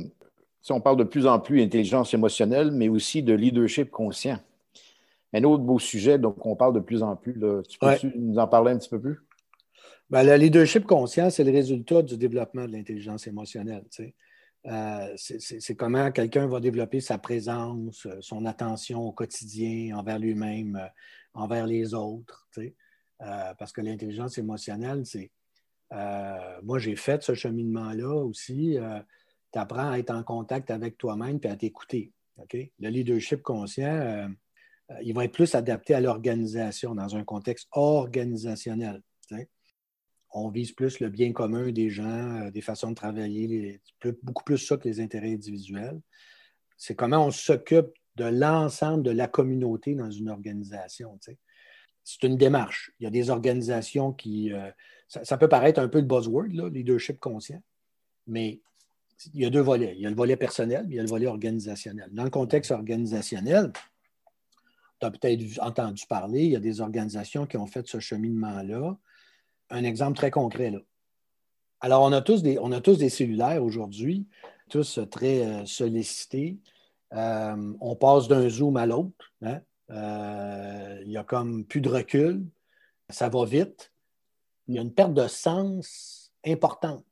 si 0.63 0.73
on 0.73 0.81
parle 0.81 0.97
de 0.97 1.05
plus 1.05 1.27
en 1.27 1.39
plus 1.39 1.61
d'intelligence 1.61 2.15
émotionnelle, 2.15 2.71
mais 2.71 2.89
aussi 2.89 3.23
de 3.23 3.35
leadership 3.35 3.91
conscient. 3.91 4.39
Un 5.35 5.45
autre 5.45 5.65
beau 5.65 5.79
sujet, 5.79 6.19
donc 6.19 6.47
on 6.47 6.57
parle 6.57 6.73
de 6.73 6.81
plus 6.81 7.03
en 7.03 7.15
plus. 7.15 7.35
Tu 7.69 7.79
peux 7.79 7.95
nous 8.17 8.39
en 8.39 8.49
parler 8.49 8.73
un 8.73 8.79
petit 8.79 8.89
peu 8.89 8.99
plus? 8.99 9.19
Ben, 10.09 10.23
le 10.23 10.35
leadership 10.37 10.87
conscient, 10.87 11.29
c'est 11.29 11.45
le 11.45 11.53
résultat 11.53 12.01
du 12.01 12.17
développement 12.17 12.65
de 12.65 12.73
l'intelligence 12.73 13.27
émotionnelle. 13.27 13.85
Tu 13.91 14.05
sais. 14.05 14.15
Euh, 14.67 15.15
c'est 15.17 15.77
comment 15.77 16.11
quelqu'un 16.11 16.47
va 16.47 16.61
développer 16.61 17.01
sa 17.01 17.17
présence, 17.17 18.07
euh, 18.07 18.19
son 18.21 18.45
attention 18.45 19.01
au 19.01 19.13
quotidien 19.13 19.97
envers 19.97 20.19
lui-même, 20.19 20.77
euh, 20.77 20.89
envers 21.35 21.67
les 21.67 21.95
autres. 21.95 22.49
parce 23.59 23.73
que 23.73 23.81
l'intelligence 23.81 24.39
émotionnelle, 24.39 25.05
c'est. 25.05 25.31
moi, 26.63 26.79
j'ai 26.79 26.97
fait 26.97 27.23
ce 27.23 27.35
cheminement-là 27.35 28.15
aussi. 28.25 28.77
tu 29.53 29.59
apprends 29.59 29.91
à 29.91 29.99
être 29.99 30.11
en 30.11 30.23
contact 30.23 30.71
avec 30.71 30.99
toi-même 30.99 31.39
et 31.43 31.49
à 31.49 31.57
t'écouter. 31.57 32.13
Le 32.53 32.89
leadership 32.89 33.43
conscient, 33.43 34.31
il 35.03 35.15
va 35.15 35.25
être 35.25 35.33
plus 35.33 35.55
adapté 35.55 35.95
à 35.95 36.01
l'organisation 36.01 36.95
dans 36.95 37.17
un 37.17 37.25
contexte 37.25 37.69
organisationnel 37.73 39.03
on 40.31 40.49
vise 40.49 40.73
plus 40.73 41.01
le 41.01 41.09
bien 41.09 41.33
commun 41.33 41.71
des 41.71 41.91
gens, 41.91 42.47
euh, 42.47 42.51
des 42.51 42.61
façons 42.61 42.91
de 42.91 42.95
travailler, 42.95 43.81
beaucoup 44.23 44.45
plus 44.45 44.59
ça 44.59 44.77
que 44.77 44.89
les 44.89 45.01
intérêts 45.01 45.33
individuels. 45.33 46.01
C'est 46.77 46.95
comment 46.95 47.27
on 47.27 47.31
s'occupe 47.31 47.91
de 48.17 48.25
l'ensemble 48.25 49.03
de 49.03 49.11
la 49.11 49.29
communauté 49.29 49.95
dans 49.95 50.11
une 50.11 50.29
organisation. 50.29 51.19
C'est 52.05 52.23
une 52.23 52.37
démarche. 52.37 52.93
Il 52.99 53.05
y 53.05 53.07
a 53.07 53.11
des 53.11 53.31
organisations 53.31 54.13
qui. 54.13 54.53
Euh, 54.53 54.71
ça, 55.09 55.39
peut 55.39 55.49
paraître 55.49 55.81
un 55.81 55.89
peu 55.89 56.01
le 56.01 56.05
buzzword, 56.05 56.49
là, 56.53 56.69
leadership 56.69 57.19
conscient, 57.19 57.63
mais 58.27 58.61
il 59.33 59.41
y 59.41 59.47
a 59.47 59.51
deux 59.51 59.63
volets. 59.63 59.95
Il 59.97 60.03
y 60.03 60.07
a 60.07 60.11
le 60.11 60.17
volet 60.17 60.37
personnel, 60.37 60.85
mais 60.87 60.95
il 60.95 60.97
y 60.97 61.01
a 61.01 61.03
le 61.03 61.09
volet 61.09 61.27
organisationnel. 61.27 62.09
Dans 62.13 62.25
le 62.25 62.31
contexte 62.31 62.71
organisationnel, 62.73 63.73
tu 65.01 65.07
as 65.07 65.11
peut-être 65.11 65.43
entendu 65.63 66.05
parler, 66.07 66.45
il 66.45 66.51
y 66.51 66.57
a 66.57 66.61
des 66.61 66.81
organisations 66.83 67.47
qui 67.47 67.57
ont 67.57 67.67
fait 67.67 67.87
ce 67.87 68.01
cheminement-là 68.01 68.99
un 69.71 69.85
exemple 69.85 70.17
très 70.17 70.31
concret. 70.31 70.71
Là. 70.71 70.79
Alors, 71.81 72.03
on 72.03 72.13
a 72.13 72.21
tous 72.21 72.43
des, 72.43 72.59
on 72.59 72.73
a 72.73 72.81
tous 72.81 72.99
des 72.99 73.09
cellulaires 73.09 73.63
aujourd'hui, 73.63 74.27
tous 74.69 74.99
très 75.11 75.47
euh, 75.47 75.65
sollicités. 75.65 76.59
Euh, 77.15 77.75
on 77.81 77.97
passe 77.97 78.29
d'un 78.29 78.49
zoom 78.49 78.77
à 78.77 78.87
l'autre. 78.87 79.33
Hein. 79.43 79.61
Euh, 79.91 81.01
il 81.05 81.13
y 81.13 81.17
a 81.17 81.25
comme 81.25 81.65
plus 81.65 81.81
de 81.81 81.89
recul. 81.89 82.45
Ça 83.09 83.29
va 83.29 83.45
vite. 83.45 83.93
Il 84.67 84.75
y 84.75 84.79
a 84.79 84.83
une 84.83 84.93
perte 84.93 85.15
de 85.15 85.27
sens 85.29 86.31
importante. 86.45 87.05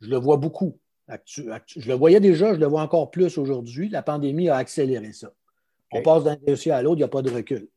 Je 0.00 0.08
le 0.08 0.16
vois 0.16 0.36
beaucoup. 0.36 0.78
Je 1.26 1.42
le 1.88 1.94
voyais 1.94 2.20
déjà, 2.20 2.54
je 2.54 2.60
le 2.60 2.66
vois 2.66 2.82
encore 2.82 3.10
plus 3.10 3.36
aujourd'hui. 3.36 3.88
La 3.88 4.02
pandémie 4.02 4.48
a 4.48 4.56
accéléré 4.56 5.12
ça. 5.12 5.32
On 5.92 6.02
passe 6.02 6.24
d'un 6.24 6.36
dossier 6.36 6.72
à 6.72 6.80
l'autre, 6.80 6.96
il 6.96 7.00
n'y 7.00 7.04
a 7.04 7.08
pas 7.08 7.22
de 7.22 7.30
recul. 7.30 7.68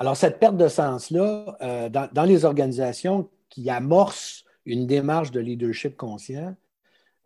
Alors, 0.00 0.16
cette 0.16 0.38
perte 0.38 0.56
de 0.56 0.66
sens-là, 0.66 1.58
euh, 1.60 1.90
dans, 1.90 2.24
les 2.24 2.46
organisations 2.46 3.28
qui 3.50 3.68
amorcent 3.68 4.46
une 4.64 4.86
démarche 4.86 5.30
de 5.30 5.40
leadership 5.40 5.94
conscient, 5.94 6.56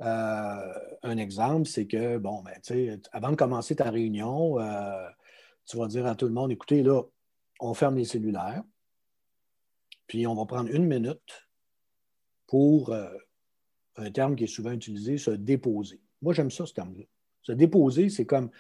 euh, 0.01 0.73
un 1.05 1.17
exemple, 1.17 1.69
c'est 1.69 1.87
que, 1.87 2.19
bon, 2.19 2.43
ben, 2.43 2.99
avant 3.13 3.31
de 3.31 3.37
commencer 3.37 3.77
ta 3.77 3.93
réunion, 3.93 4.59
euh, 4.59 5.09
tu 5.67 5.77
vas 5.77 5.87
dire 5.87 6.05
à 6.05 6.17
tout 6.17 6.27
le 6.27 6.33
monde, 6.33 6.51
écoutez, 6.51 6.83
là, 6.83 7.03
on 7.61 7.75
ferme 7.75 7.95
les 7.95 8.05
cellulaires, 8.05 8.65
puis 10.09 10.27
on 10.27 10.35
va 10.35 10.45
prendre 10.45 10.69
une 10.69 10.85
minute 10.85 11.49
pour 12.49 12.93
un 13.97 14.11
terme 14.11 14.35
qui 14.35 14.45
est 14.45 14.49
souvent 14.49 14.73
utilisé, 14.73 15.17
se 15.17 15.31
déposer. 15.31 16.01
Moi, 16.23 16.35
j'aime 16.35 16.51
ça, 16.51 16.67
ce 16.67 16.75
terme-là. 16.75 17.05
Se 17.43 17.53
déposer, 17.53 18.09
c'est 18.09 18.27
comme, 18.27 18.51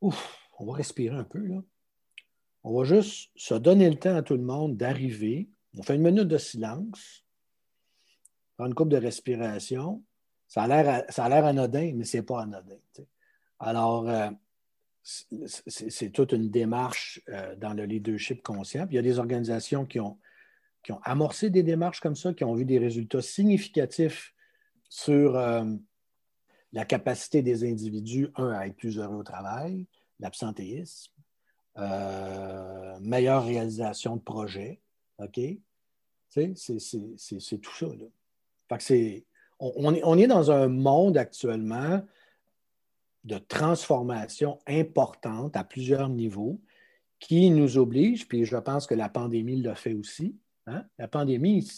ouf, 0.00 0.48
on 0.58 0.64
va 0.64 0.72
respirer 0.72 1.14
un 1.14 1.24
peu, 1.24 1.40
là. 1.40 1.60
On 2.62 2.78
va 2.78 2.84
juste 2.84 3.30
se 3.36 3.54
donner 3.54 3.88
le 3.88 3.96
temps 3.96 4.16
à 4.16 4.22
tout 4.22 4.36
le 4.36 4.42
monde 4.42 4.76
d'arriver. 4.76 5.48
On 5.76 5.82
fait 5.82 5.96
une 5.96 6.02
minute 6.02 6.28
de 6.28 6.38
silence, 6.38 7.24
prendre 8.56 8.68
une 8.68 8.74
coupe 8.74 8.90
de 8.90 8.96
respiration. 8.96 10.02
Ça 10.46 10.64
a 10.64 11.28
l'air 11.28 11.44
anodin, 11.44 11.92
mais 11.94 12.04
ce 12.04 12.18
n'est 12.18 12.22
pas 12.22 12.42
anodin. 12.42 12.76
Alors, 13.58 14.08
euh, 14.08 14.30
c'est 15.02 16.10
toute 16.10 16.32
une 16.32 16.50
démarche 16.50 17.20
euh, 17.28 17.54
dans 17.56 17.72
le 17.72 17.84
leadership 17.84 18.42
conscient. 18.42 18.86
il 18.90 18.96
y 18.96 18.98
a 18.98 19.02
des 19.02 19.18
organisations 19.18 19.86
qui 19.86 20.00
ont, 20.00 20.18
qui 20.82 20.92
ont 20.92 21.00
amorcé 21.02 21.50
des 21.50 21.62
démarches 21.62 22.00
comme 22.00 22.16
ça, 22.16 22.34
qui 22.34 22.44
ont 22.44 22.54
vu 22.54 22.64
des 22.64 22.78
résultats 22.78 23.22
significatifs 23.22 24.34
sur 24.88 25.38
la 26.72 26.84
capacité 26.84 27.42
des 27.42 27.64
individus, 27.64 28.28
un, 28.36 28.50
à 28.50 28.66
être 28.66 28.76
plus 28.76 28.98
heureux 28.98 29.16
au 29.16 29.22
travail, 29.22 29.86
l'absentéisme, 30.18 31.12
meilleure 31.76 33.44
réalisation 33.44 34.16
de 34.16 34.22
projets, 34.22 34.80
OK? 35.18 35.40
C'est 36.28 36.54
tout 37.60 37.74
ça. 37.74 37.86
Là. 37.86 38.06
Fait 38.78 39.26
on, 39.58 39.94
est, 39.94 40.02
on 40.04 40.16
est 40.16 40.26
dans 40.26 40.50
un 40.50 40.68
monde 40.68 41.16
actuellement 41.16 42.02
de 43.24 43.36
transformation 43.36 44.58
importante 44.66 45.56
à 45.56 45.64
plusieurs 45.64 46.08
niveaux 46.08 46.60
qui 47.18 47.50
nous 47.50 47.76
oblige, 47.76 48.26
puis 48.26 48.46
je 48.46 48.56
pense 48.56 48.86
que 48.86 48.94
la 48.94 49.10
pandémie 49.10 49.60
l'a 49.60 49.74
fait 49.74 49.92
aussi. 49.92 50.36
Hein? 50.66 50.84
La 50.98 51.06
pandémie, 51.06 51.68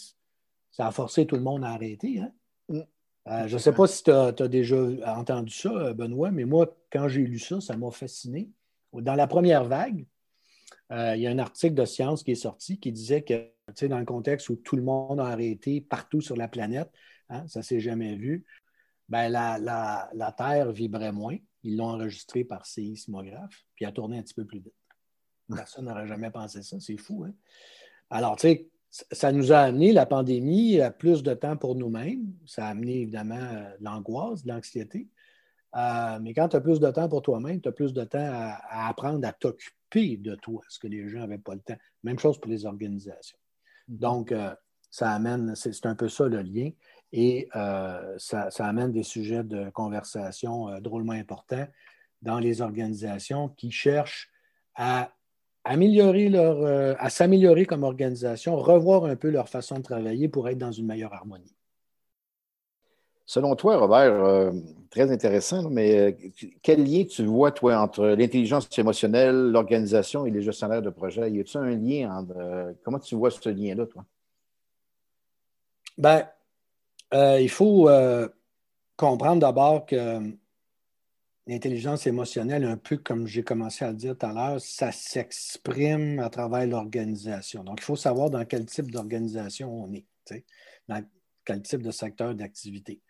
ça 0.71 0.87
a 0.87 0.91
forcé 0.91 1.25
tout 1.25 1.35
le 1.35 1.41
monde 1.41 1.65
à 1.65 1.69
arrêter. 1.69 2.19
Hein? 2.19 2.31
Mm. 2.69 2.81
Euh, 3.27 3.47
je 3.47 3.53
ne 3.53 3.59
sais 3.59 3.73
pas 3.73 3.87
si 3.87 4.03
tu 4.03 4.11
as, 4.11 4.31
déjà 4.47 4.77
entendu 5.17 5.53
ça, 5.53 5.93
Benoît, 5.93 6.31
mais 6.31 6.45
moi, 6.45 6.75
quand 6.91 7.07
j'ai 7.07 7.21
lu 7.21 7.39
ça, 7.39 7.59
ça 7.61 7.75
m'a 7.75 7.91
fasciné. 7.91 8.49
Dans 8.93 9.15
la 9.15 9.27
première 9.27 9.65
vague, 9.65 10.05
euh, 10.91 11.15
il 11.15 11.21
y 11.21 11.27
a 11.27 11.31
un 11.31 11.39
article 11.39 11.73
de 11.73 11.85
Science 11.85 12.23
qui 12.23 12.31
est 12.31 12.35
sorti 12.35 12.79
qui 12.79 12.91
disait 12.91 13.23
que, 13.23 13.49
dans 13.87 13.99
le 13.99 14.05
contexte 14.05 14.49
où 14.49 14.55
tout 14.55 14.75
le 14.75 14.83
monde 14.83 15.19
a 15.19 15.25
arrêté 15.25 15.81
partout 15.81 16.21
sur 16.21 16.35
la 16.35 16.47
planète, 16.47 16.89
hein, 17.29 17.47
ça 17.47 17.59
ne 17.59 17.63
s'est 17.63 17.79
jamais 17.79 18.15
vu, 18.15 18.45
ben, 19.09 19.29
la, 19.29 19.57
la, 20.13 20.31
Terre 20.31 20.71
vibrait 20.71 21.11
moins. 21.11 21.37
Ils 21.63 21.77
l'ont 21.77 21.89
enregistré 21.89 22.43
par 22.43 22.65
séismographe, 22.65 23.65
puis 23.75 23.85
a 23.85 23.91
tourné 23.91 24.17
un 24.17 24.21
petit 24.21 24.33
peu 24.33 24.45
plus 24.45 24.59
vite. 24.59 24.73
Personne 25.53 25.85
n'aurait 25.85 26.07
jamais 26.07 26.31
pensé 26.31 26.61
ça, 26.61 26.79
c'est 26.79 26.97
fou. 26.97 27.23
Hein? 27.23 27.33
Alors, 28.09 28.35
tu 28.35 28.47
sais, 28.47 28.69
ça 29.11 29.31
nous 29.31 29.51
a 29.51 29.59
amené, 29.59 29.91
la 29.91 30.05
pandémie, 30.05 30.79
à 30.79 30.91
plus 30.91 31.23
de 31.23 31.33
temps 31.33 31.57
pour 31.57 31.75
nous-mêmes. 31.75 32.33
Ça 32.45 32.67
a 32.67 32.69
amené 32.69 33.01
évidemment 33.01 33.35
euh, 33.35 33.69
l'angoisse, 33.79 34.45
l'anxiété. 34.45 35.07
Euh, 35.75 36.19
mais 36.21 36.33
quand 36.33 36.49
tu 36.49 36.55
as 36.55 36.61
plus 36.61 36.79
de 36.79 36.89
temps 36.91 37.09
pour 37.09 37.21
toi-même, 37.21 37.61
tu 37.61 37.69
as 37.69 37.71
plus 37.71 37.93
de 37.93 38.03
temps 38.03 38.19
à, 38.19 38.87
apprendre 38.87 39.27
à 39.27 39.31
t'occuper 39.31 40.17
de 40.17 40.35
toi, 40.35 40.61
ce 40.69 40.79
que 40.79 40.87
les 40.87 41.09
gens 41.09 41.19
n'avaient 41.19 41.37
pas 41.37 41.55
le 41.55 41.61
temps. 41.61 41.77
Même 42.03 42.19
chose 42.19 42.39
pour 42.39 42.51
les 42.51 42.65
organisations. 42.65 43.37
Mm-hmm. 43.89 43.99
Donc, 43.99 44.31
euh, 44.31 44.53
ça 44.91 45.11
amène, 45.11 45.55
c'est 45.55 45.85
un 45.87 45.95
peu 45.95 46.07
ça 46.07 46.27
le 46.27 46.41
lien, 46.41 46.69
et 47.11 47.47
ça, 47.51 48.51
ça, 48.51 48.67
amène 48.67 48.91
des 48.91 49.03
sujets 49.03 49.43
de 49.43 49.69
conversation 49.71 50.79
drôlement 50.79 51.13
importants 51.13 51.67
dans 52.21 52.39
les 52.39 52.61
organisations 52.61 53.49
qui 53.49 53.71
cherchent 53.71 54.29
à 54.75 55.11
améliorer 55.63 56.29
leur, 56.29 56.57
euh, 56.61 56.93
à 56.99 57.09
s'améliorer 57.09 57.65
comme 57.65 57.83
organisation, 57.83 58.55
revoir 58.57 59.05
un 59.05 59.15
peu 59.15 59.29
leur 59.29 59.49
façon 59.49 59.77
de 59.77 59.83
travailler 59.83 60.27
pour 60.27 60.49
être 60.49 60.57
dans 60.57 60.71
une 60.71 60.85
meilleure 60.85 61.13
harmonie. 61.13 61.55
Selon 63.25 63.55
toi, 63.55 63.77
Robert, 63.77 64.23
euh, 64.23 64.51
très 64.89 65.11
intéressant, 65.11 65.69
mais 65.69 65.97
euh, 65.97 66.11
quel 66.61 66.83
lien 66.83 67.05
tu 67.05 67.23
vois, 67.25 67.51
toi, 67.51 67.77
entre 67.77 68.05
l'intelligence 68.07 68.67
émotionnelle, 68.77 69.51
l'organisation 69.51 70.25
et 70.25 70.31
les 70.31 70.41
gestionnaires 70.41 70.81
de 70.81 70.89
projet? 70.89 71.31
Y 71.31 71.39
a-t-il 71.39 71.57
un 71.57 71.75
lien 71.75 72.17
entre. 72.17 72.75
comment 72.83 72.99
tu 72.99 73.15
vois 73.15 73.31
ce 73.31 73.49
lien-là, 73.49 73.85
toi? 73.85 74.05
Bien, 75.97 76.27
il 77.39 77.49
faut 77.49 77.87
comprendre 78.97 79.39
d'abord 79.39 79.85
que 79.85 80.19
l'intelligence 81.47 82.07
émotionnelle, 82.07 82.63
un 82.63 82.77
peu 82.77 82.97
comme 82.97 83.27
j'ai 83.27 83.43
commencé 83.43 83.83
à 83.85 83.91
le 83.91 83.97
dire 83.97 84.17
tout 84.17 84.25
à 84.25 84.33
l'heure, 84.33 84.61
ça 84.61 84.91
s'exprime 84.91 86.19
à 86.19 86.29
travers 86.29 86.65
l'organisation. 86.65 87.63
Donc, 87.63 87.79
il 87.81 87.83
faut 87.83 87.95
savoir 87.95 88.29
dans 88.29 88.45
quel 88.45 88.65
type 88.65 88.91
d'organisation 88.91 89.83
on 89.83 89.93
est, 89.93 90.05
dans 90.87 91.03
quel 91.45 91.61
type 91.61 91.83
de 91.83 91.91
secteur 91.91 92.33
d'activité. 92.33 93.01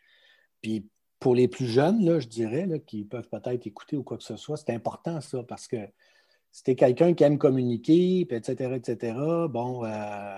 Puis, 0.63 0.87
pour 1.19 1.35
les 1.35 1.47
plus 1.47 1.67
jeunes, 1.67 2.03
là, 2.03 2.19
je 2.19 2.27
dirais, 2.27 2.65
là, 2.65 2.79
qui 2.79 3.05
peuvent 3.05 3.29
peut-être 3.29 3.67
écouter 3.67 3.95
ou 3.95 4.03
quoi 4.03 4.17
que 4.17 4.23
ce 4.23 4.35
soit, 4.35 4.57
c'est 4.57 4.71
important 4.71 5.21
ça, 5.21 5.43
parce 5.43 5.67
que 5.67 5.77
si 6.51 6.63
tu 6.63 6.71
es 6.71 6.75
quelqu'un 6.75 7.13
qui 7.13 7.23
aime 7.23 7.37
communiquer, 7.37 8.21
etc., 8.21 8.73
etc., 8.75 9.15
bon, 9.49 9.85
euh, 9.85 10.35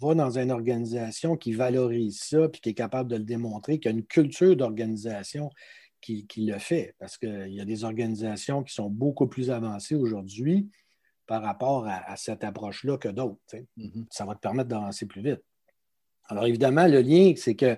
va 0.00 0.14
dans 0.14 0.38
une 0.38 0.50
organisation 0.50 1.36
qui 1.36 1.52
valorise 1.52 2.20
ça, 2.20 2.48
puis 2.48 2.60
qui 2.60 2.70
est 2.70 2.74
capable 2.74 3.10
de 3.10 3.16
le 3.16 3.24
démontrer, 3.24 3.78
qui 3.78 3.88
a 3.88 3.90
une 3.90 4.04
culture 4.04 4.56
d'organisation 4.56 5.50
qui, 6.00 6.26
le 6.36 6.58
fait, 6.58 6.94
parce 6.98 7.18
qu'il 7.18 7.52
y 7.52 7.60
a 7.60 7.64
des 7.64 7.84
organisations 7.84 8.62
qui 8.62 8.72
sont 8.72 8.88
beaucoup 8.88 9.26
plus 9.26 9.50
avancées 9.50 9.94
aujourd'hui 9.94 10.70
par 11.26 11.42
rapport 11.42 11.86
à, 11.86 12.16
cette 12.16 12.42
approche-là 12.42 12.96
que 12.96 13.08
d'autres. 13.08 13.38
Mm-hmm. 13.76 14.06
Ça 14.10 14.24
va 14.24 14.34
te 14.34 14.40
permettre 14.40 14.68
d'avancer 14.68 15.06
plus 15.06 15.22
vite. 15.22 15.42
Alors 16.28 16.46
évidemment, 16.46 16.86
le 16.86 17.00
lien, 17.00 17.34
c'est 17.36 17.54
que 17.54 17.76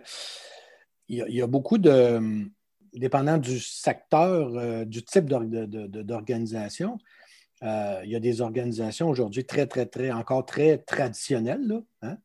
il 1.13 1.35
y, 1.35 1.43
a 1.43 1.47
beaucoup 1.47 1.77
de, 1.77 2.49
dépendant 2.95 3.37
du 3.37 3.61
secteur, 3.61 4.57
euh, 4.57 4.85
du 4.87 5.05
type 5.05 5.27
d'organisation, 5.27 6.99
euh, 7.63 8.01
il 8.05 8.11
y 8.11 8.17
a 8.17 8.21
des 8.21 8.41
organisations 8.41 9.11
aujourd'hui 9.11 9.45
très, 9.45 9.67
très, 9.67 9.85
très, 9.87 10.11
encore 10.11 10.47
très 10.47 10.79
traditionnelles, 10.79 11.83
hein, 12.01 12.17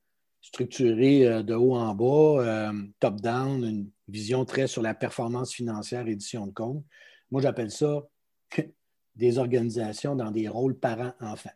structurées 0.41 1.27
euh, 1.27 1.43
de 1.43 1.53
haut 1.53 1.75
en 1.75 1.93
bas, 1.93 2.71
top-down, 2.99 3.63
une 3.63 3.89
vision 4.07 4.45
très 4.45 4.67
sur 4.67 4.81
la 4.81 4.93
performance 4.93 5.53
financière, 5.53 6.07
édition 6.07 6.47
de 6.47 6.53
compte. 6.53 6.83
Moi, 7.29 7.41
j'appelle 7.41 7.71
ça 7.71 8.07
des 9.15 9.37
organisations 9.37 10.15
dans 10.15 10.31
des 10.31 10.47
rôles 10.47 10.79
parents-enfants. 10.79 11.49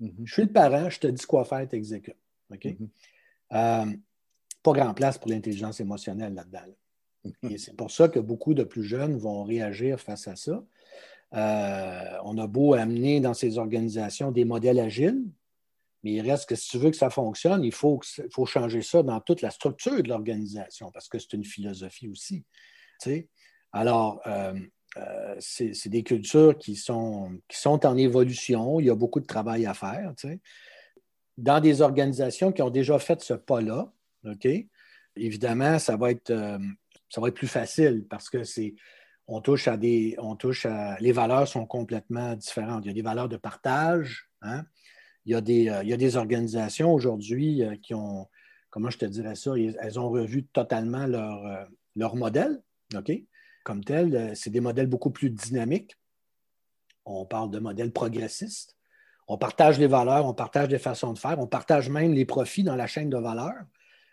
Mm-hmm. 0.00 0.24
Je 0.24 0.32
suis 0.32 0.44
le 0.44 0.52
parent, 0.52 0.88
je 0.88 0.98
te 0.98 1.06
dis 1.08 1.26
quoi 1.26 1.44
faire, 1.44 1.68
tu 1.68 1.76
exécutes. 1.76 2.16
Pas 4.62 4.72
grand 4.72 4.94
place 4.94 5.18
pour 5.18 5.30
l'intelligence 5.30 5.80
émotionnelle 5.80 6.34
là-dedans. 6.34 6.60
Mm-hmm. 7.24 7.52
Et 7.52 7.58
c'est 7.58 7.76
pour 7.76 7.90
ça 7.90 8.08
que 8.08 8.18
beaucoup 8.18 8.54
de 8.54 8.64
plus 8.64 8.84
jeunes 8.84 9.16
vont 9.16 9.44
réagir 9.44 10.00
face 10.00 10.28
à 10.28 10.36
ça. 10.36 10.62
Euh, 11.34 12.18
on 12.24 12.38
a 12.38 12.46
beau 12.46 12.74
amener 12.74 13.20
dans 13.20 13.34
ces 13.34 13.58
organisations 13.58 14.32
des 14.32 14.44
modèles 14.44 14.80
agiles, 14.80 15.22
mais 16.02 16.14
il 16.14 16.28
reste 16.28 16.48
que 16.48 16.54
si 16.54 16.70
tu 16.70 16.78
veux 16.78 16.90
que 16.90 16.96
ça 16.96 17.10
fonctionne, 17.10 17.62
il 17.62 17.72
faut, 17.72 18.00
faut 18.32 18.46
changer 18.46 18.82
ça 18.82 19.02
dans 19.02 19.20
toute 19.20 19.42
la 19.42 19.50
structure 19.50 20.02
de 20.02 20.08
l'organisation 20.08 20.90
parce 20.90 21.08
que 21.08 21.18
c'est 21.18 21.34
une 21.34 21.44
philosophie 21.44 22.08
aussi. 22.08 22.44
Alors, 23.72 24.20
euh, 24.26 24.54
euh, 24.96 25.36
c'est 25.38 25.88
des 25.88 26.02
cultures 26.02 26.58
qui 26.58 26.74
sont, 26.74 27.38
qui 27.48 27.58
sont 27.58 27.86
en 27.86 27.96
évolution. 27.96 28.80
Il 28.80 28.86
y 28.86 28.90
a 28.90 28.94
beaucoup 28.94 29.20
de 29.20 29.26
travail 29.26 29.66
à 29.66 29.74
faire. 29.74 30.12
Dans 31.38 31.60
des 31.60 31.80
organisations 31.80 32.50
qui 32.50 32.62
ont 32.62 32.70
déjà 32.70 32.98
fait 32.98 33.22
ce 33.22 33.34
pas-là, 33.34 33.92
OK, 34.24 34.48
évidemment, 35.16 35.78
ça 35.78 35.96
va 35.96 36.10
être, 36.10 36.30
euh, 36.30 36.58
ça 37.08 37.20
va 37.20 37.28
être 37.28 37.34
plus 37.34 37.48
facile 37.48 38.06
parce 38.08 38.28
que 38.28 38.44
c'est 38.44 38.74
on 39.26 39.40
touche 39.40 39.68
à 39.68 39.76
des. 39.76 40.16
On 40.18 40.34
touche 40.34 40.66
à. 40.66 40.98
Les 41.00 41.12
valeurs 41.12 41.46
sont 41.46 41.64
complètement 41.64 42.34
différentes. 42.34 42.84
Il 42.84 42.88
y 42.88 42.90
a 42.90 42.94
des 42.94 43.02
valeurs 43.02 43.28
de 43.28 43.36
partage. 43.36 44.28
Hein? 44.42 44.64
Il 45.24 45.32
y 45.32 45.34
a 45.34 45.40
des, 45.40 45.68
euh, 45.68 45.82
il 45.84 45.88
y 45.88 45.92
a 45.92 45.96
des 45.96 46.16
organisations 46.16 46.92
aujourd'hui 46.92 47.62
euh, 47.62 47.76
qui 47.76 47.94
ont, 47.94 48.28
comment 48.70 48.90
je 48.90 48.98
te 48.98 49.04
dirais 49.04 49.36
ça, 49.36 49.52
elles 49.56 50.00
ont 50.00 50.10
revu 50.10 50.46
totalement 50.46 51.06
leur, 51.06 51.68
leur 51.94 52.16
modèle, 52.16 52.62
OK? 52.96 53.12
Comme 53.62 53.84
tel, 53.84 54.34
c'est 54.34 54.50
des 54.50 54.60
modèles 54.60 54.86
beaucoup 54.86 55.10
plus 55.10 55.30
dynamiques. 55.30 55.96
On 57.04 57.26
parle 57.26 57.50
de 57.50 57.58
modèles 57.58 57.92
progressistes. 57.92 58.76
On 59.28 59.38
partage 59.38 59.78
les 59.78 59.86
valeurs, 59.86 60.26
on 60.26 60.34
partage 60.34 60.68
des 60.68 60.78
façons 60.78 61.12
de 61.12 61.18
faire, 61.18 61.38
on 61.38 61.46
partage 61.46 61.88
même 61.88 62.12
les 62.12 62.24
profits 62.24 62.64
dans 62.64 62.74
la 62.74 62.88
chaîne 62.88 63.10
de 63.10 63.16
valeur. 63.16 63.54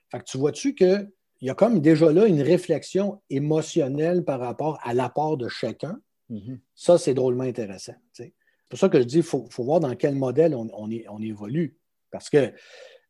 Fait 0.10 0.20
que 0.20 0.26
tu 0.26 0.38
vois-tu 0.38 0.74
qu'il 0.76 1.10
y 1.42 1.50
a 1.50 1.54
comme 1.54 1.82
déjà 1.82 2.12
là 2.12 2.26
une 2.28 2.42
réflexion 2.42 3.22
émotionnelle 3.30 4.24
par 4.24 4.40
rapport 4.40 4.80
à 4.84 4.94
l'apport 4.94 5.38
de 5.38 5.48
chacun? 5.48 6.00
Mm-hmm. 6.30 6.60
Ça, 6.76 6.98
c'est 6.98 7.14
drôlement 7.14 7.44
intéressant. 7.44 7.96
C'est 8.14 8.34
pour 8.70 8.80
ça 8.80 8.90
que 8.90 9.00
je 9.00 9.04
dis 9.04 9.16
qu'il 9.16 9.24
faut, 9.24 9.48
voir 9.60 9.80
dans 9.80 9.96
quel 9.96 10.16
modèle 10.16 10.56
on, 10.56 11.22
évolue. 11.22 11.78
Parce 12.12 12.30
que 12.30 12.52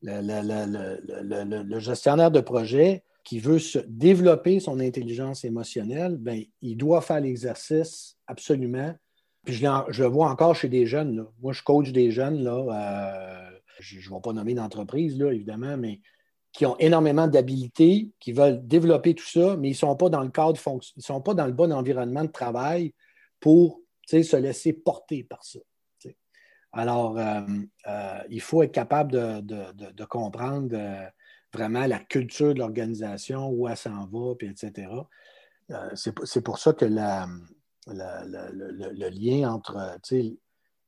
le, 0.03 1.79
gestionnaire 1.79 2.31
de 2.31 2.41
projet 2.41 3.03
qui 3.23 3.39
veut 3.39 3.59
se 3.59 3.79
développer 3.87 4.59
son 4.59 4.79
intelligence 4.79 5.43
émotionnelle, 5.43 6.17
ben, 6.17 6.41
il 6.61 6.77
doit 6.77 7.01
faire 7.01 7.19
l'exercice 7.19 8.17
absolument. 8.27 8.95
Puis 9.43 9.55
je, 9.55 10.01
le 10.01 10.07
vois 10.07 10.29
encore 10.29 10.55
chez 10.55 10.69
des 10.69 10.85
jeunes. 10.85 11.25
Moi, 11.41 11.53
je 11.53 11.63
coach 11.63 11.91
des 11.91 12.11
jeunes, 12.11 12.43
là, 12.43 12.53
euh, 12.53 13.57
je 13.79 13.97
ne 13.97 14.15
vais 14.15 14.21
pas 14.21 14.33
nommer 14.33 14.53
d'entreprise, 14.53 15.19
évidemment, 15.19 15.75
mais 15.77 15.99
qui 16.57 16.65
ont 16.65 16.75
énormément 16.79 17.27
d'habilités, 17.27 18.09
qui 18.19 18.31
veulent 18.31 18.65
développer 18.65 19.13
tout 19.13 19.27
ça, 19.27 19.55
mais 19.57 19.67
ils 19.67 19.73
ne 19.73 19.77
sont 19.77 19.95
pas 19.95 20.09
dans 20.09 20.23
le 20.23 20.31
cadre, 20.31 20.59
ils 20.95 21.03
sont 21.03 21.21
pas 21.21 21.35
dans 21.35 21.45
le 21.45 21.51
bon 21.53 21.71
environnement 21.71 22.23
de 22.23 22.31
travail 22.31 22.95
pour 23.39 23.79
se 24.07 24.37
laisser 24.37 24.73
porter 24.73 25.23
par 25.23 25.43
ça. 25.43 25.59
Alors, 26.71 27.19
euh, 27.19 27.41
euh, 27.85 28.23
il 28.31 28.41
faut 28.41 28.63
être 28.63 28.71
capable 28.71 29.11
de, 29.11 30.05
comprendre 30.05 30.69
euh, 30.73 31.05
vraiment 31.53 31.85
la 31.85 31.99
culture 31.99 32.55
de 32.55 32.59
l'organisation, 32.59 33.49
où 33.49 33.67
elle 33.67 33.77
s'en 33.77 34.07
va, 34.07 34.33
puis 34.33 34.47
etc. 34.47 34.89
c'est 35.93 36.41
pour 36.41 36.57
ça 36.57 36.73
que 36.73 36.85
le, 36.85 37.29
lien 39.09 39.53
entre 39.53 39.99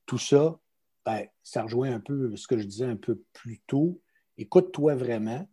tout 0.07 0.17
ça, 0.17 0.57
ben, 1.05 1.27
ça 1.43 1.61
rejoint 1.61 1.93
un 1.93 1.99
peu 1.99 2.35
ce 2.35 2.47
que 2.47 2.57
je 2.57 2.65
disais 2.65 2.85
un 2.85 2.95
peu 2.95 3.21
plus 3.33 3.59
tôt. 3.67 4.01
Écoute-toi 4.35 4.95
vraiment, 4.95 5.47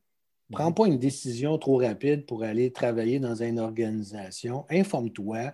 Prends 0.52 0.72
pas 0.72 0.86
une 0.86 0.98
décision 0.98 1.58
trop 1.58 1.78
rapide 1.78 2.24
pour 2.24 2.44
aller 2.44 2.72
travailler 2.72 3.18
dans 3.18 3.42
une 3.42 3.58
organisation. 3.58 4.64
Informe-toi, 4.70 5.52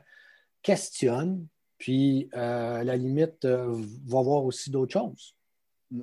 questionne, 0.62 1.46
puis 1.78 2.28
euh, 2.34 2.80
à 2.80 2.84
la 2.84 2.96
limite, 2.96 3.44
euh, 3.44 3.74
va 4.06 4.20
voir 4.22 4.44
aussi 4.44 4.70
d'autres 4.70 4.92
choses. 4.92 5.34
Mm. 5.90 6.02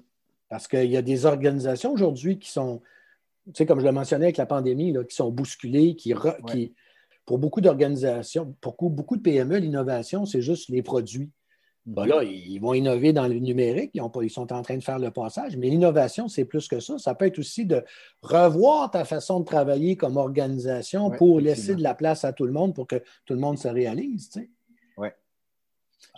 Parce 0.50 0.68
qu'il 0.68 0.90
y 0.90 0.98
a 0.98 1.04
des 1.04 1.26
organisations 1.26 1.94
aujourd'hui 1.94 2.40
qui 2.40 2.50
sont, 2.50 2.82
tu 3.46 3.54
sais, 3.56 3.66
comme 3.68 3.80
je 3.80 3.86
le 3.86 3.92
mentionnais 3.92 4.26
avec 4.26 4.38
la 4.38 4.48
pandémie, 4.48 4.96
qui 5.08 5.16
sont 5.16 5.32
bousculées, 5.32 5.96
qui, 5.96 6.14
qui 6.48 6.74
pour 7.26 7.38
beaucoup 7.38 7.62
d'organisations, 7.62 8.56
pour 8.60 8.76
beaucoup 8.90 9.16
de 9.16 9.22
PME, 9.22 9.58
l'innovation, 9.58 10.26
c'est 10.26 10.42
juste 10.42 10.70
les 10.70 10.82
produits. 10.82 11.30
Ben 11.90 12.06
là, 12.06 12.22
ils 12.22 12.60
vont 12.60 12.76
innover 12.76 13.14
dans 13.14 13.28
le 13.28 13.40
numérique, 13.40 13.92
ils, 13.96 14.30
sont 14.30 14.54
en 14.54 14.62
train 14.62 14.78
de 14.78 14.84
faire 14.84 15.00
le 15.00 15.10
passage, 15.10 15.58
mais 15.58 15.70
l'innovation, 15.70 16.28
c'est 16.28 16.46
plus 16.46 16.68
que 16.68 16.80
ça. 16.80 17.00
Ça 17.00 17.16
peut 17.16 17.26
être 17.26 17.40
aussi 17.40 17.66
de 17.66 17.84
revoir 18.22 18.92
ta 18.92 19.06
façon 19.06 19.40
de 19.40 19.46
travailler 19.46 19.96
comme 19.96 20.16
organisation 20.16 21.10
pour 21.10 21.40
laisser 21.40 21.74
de 21.74 21.82
la 21.82 21.96
place 21.96 22.24
à 22.26 22.32
tout 22.32 22.46
le 22.46 22.52
monde 22.52 22.76
pour 22.76 22.86
que 22.86 22.98
tout 23.26 23.34
le 23.34 23.40
monde 23.40 23.58
se 23.58 23.68
réalise. 23.68 24.30
Oui. 24.98 25.08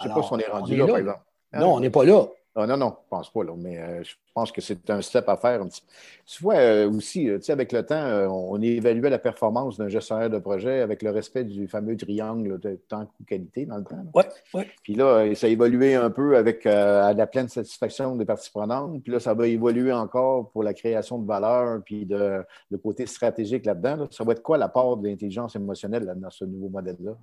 Je 0.02 0.04
ne 0.04 0.10
sais 0.10 0.14
pas 0.14 0.24
si 0.24 0.34
on 0.34 0.40
est 0.40 0.48
rendu 0.48 0.76
là, 0.76 0.88
par 0.88 0.98
exemple. 0.98 1.22
Non, 1.54 1.76
on 1.76 1.80
n'est 1.80 1.90
pas 1.90 2.04
là. 2.04 2.28
Ah, 2.54 2.68
non, 2.68 2.76
non, 2.76 2.88
je 2.88 3.06
ne 3.06 3.10
pense 3.10 3.30
pas, 3.32 3.44
là, 3.46 3.54
mais 3.58 3.78
euh, 3.80 4.04
je 4.04 4.14
pense 4.34 4.52
que 4.52 4.60
c'est 4.60 4.90
un 4.90 5.02
step 5.02 5.30
à 5.30 5.38
faire. 5.38 5.62
Un 5.62 5.68
petit... 5.68 5.82
Tu 6.26 6.44
vois, 6.44 6.56
euh, 6.56 6.92
aussi, 6.92 7.30
euh, 7.30 7.40
avec 7.48 7.72
le 7.72 7.86
temps, 7.86 8.04
on 8.30 8.62
évaluait 8.62 9.10
la 9.10 9.20
performance 9.20 9.78
d'un 9.78 9.88
gestionnaire 9.88 10.30
de 10.30 10.38
projet 10.38 10.82
avec 10.82 11.02
le 11.02 11.12
respect 11.12 11.46
du 11.46 11.70
fameux 11.70 11.96
triangle 11.96 12.60
de 12.60 12.76
temps, 12.90 13.06
coût, 13.06 13.24
qualité 13.26 13.66
dans 13.66 13.78
le 13.78 13.86
temps. 13.86 14.04
Oui, 14.14 14.24
oui. 14.54 14.64
Puis 14.84 14.96
là, 14.96 15.34
ça 15.34 15.48
a 15.48 15.50
évolué 15.50 15.96
un 15.96 16.10
peu 16.10 16.36
avec 16.36 16.66
la 16.66 17.28
pleine 17.28 17.48
satisfaction 17.48 18.18
des 18.18 18.26
parties 18.26 18.52
prenantes. 18.52 19.02
Puis 19.02 19.14
là, 19.14 19.22
ça 19.22 19.34
va 19.34 19.48
évoluer 19.48 19.94
encore 19.94 20.52
pour 20.52 20.64
la 20.64 20.74
création 20.74 21.20
de 21.20 21.26
valeur, 21.26 21.82
puis 21.86 22.06
de, 22.06 22.44
le 22.70 22.78
côté 22.78 23.06
stratégique 23.06 23.66
là-dedans. 23.66 24.08
Ça 24.12 24.26
va 24.26 24.34
être 24.34 24.44
quoi 24.44 24.58
la 24.58 24.68
part 24.68 24.98
de 24.98 25.08
l'intelligence 25.08 25.56
émotionnelle 25.56 26.14
dans 26.18 26.30
ce 26.30 26.44
nouveau 26.44 26.68
modèle-là? 26.68 27.14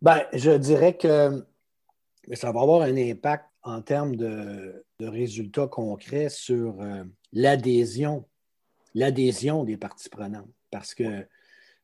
Bien, 0.00 0.22
je 0.32 0.52
dirais 0.52 0.96
que 0.96 1.42
mais 2.28 2.36
ça 2.36 2.52
va 2.52 2.60
avoir 2.60 2.82
un 2.82 2.96
impact 2.96 3.46
en 3.62 3.82
termes 3.82 4.16
de, 4.16 4.84
résultats 5.00 5.66
concrets 5.66 6.28
sur 6.28 6.80
euh, 6.80 7.04
l'adhésion, 7.32 8.26
l'adhésion 8.94 9.64
des 9.64 9.76
parties 9.76 10.08
prenantes. 10.08 10.48
Parce 10.70 10.94
que 10.94 11.26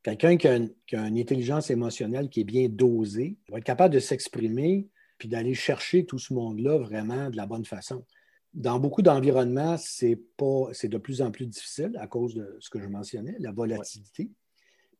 quelqu'un 0.02 0.36
qui, 0.36 0.48
qui, 0.86 0.96
a 0.96 1.06
une 1.06 1.18
intelligence 1.18 1.70
émotionnelle 1.70 2.28
qui 2.28 2.40
est 2.40 2.44
bien 2.44 2.68
dosée 2.68 3.36
va 3.48 3.58
être 3.58 3.64
capable 3.64 3.94
de 3.94 4.00
s'exprimer 4.00 4.88
puis 5.18 5.28
d'aller 5.28 5.54
chercher 5.54 6.04
tout 6.04 6.18
ce 6.18 6.34
monde-là 6.34 6.78
vraiment 6.78 7.30
de 7.30 7.36
la 7.36 7.46
bonne 7.46 7.64
façon. 7.64 8.04
Dans 8.52 8.78
beaucoup 8.78 9.02
d'environnements, 9.02 9.76
c'est 9.78 10.20
pas, 10.36 10.68
c'est 10.72 10.88
de 10.88 10.98
plus 10.98 11.22
en 11.22 11.30
plus 11.30 11.46
difficile 11.46 11.96
à 11.98 12.06
cause 12.06 12.34
de 12.34 12.56
ce 12.60 12.68
que 12.68 12.80
je 12.80 12.86
mentionnais, 12.86 13.36
la 13.38 13.52
volatilité. 13.52 14.30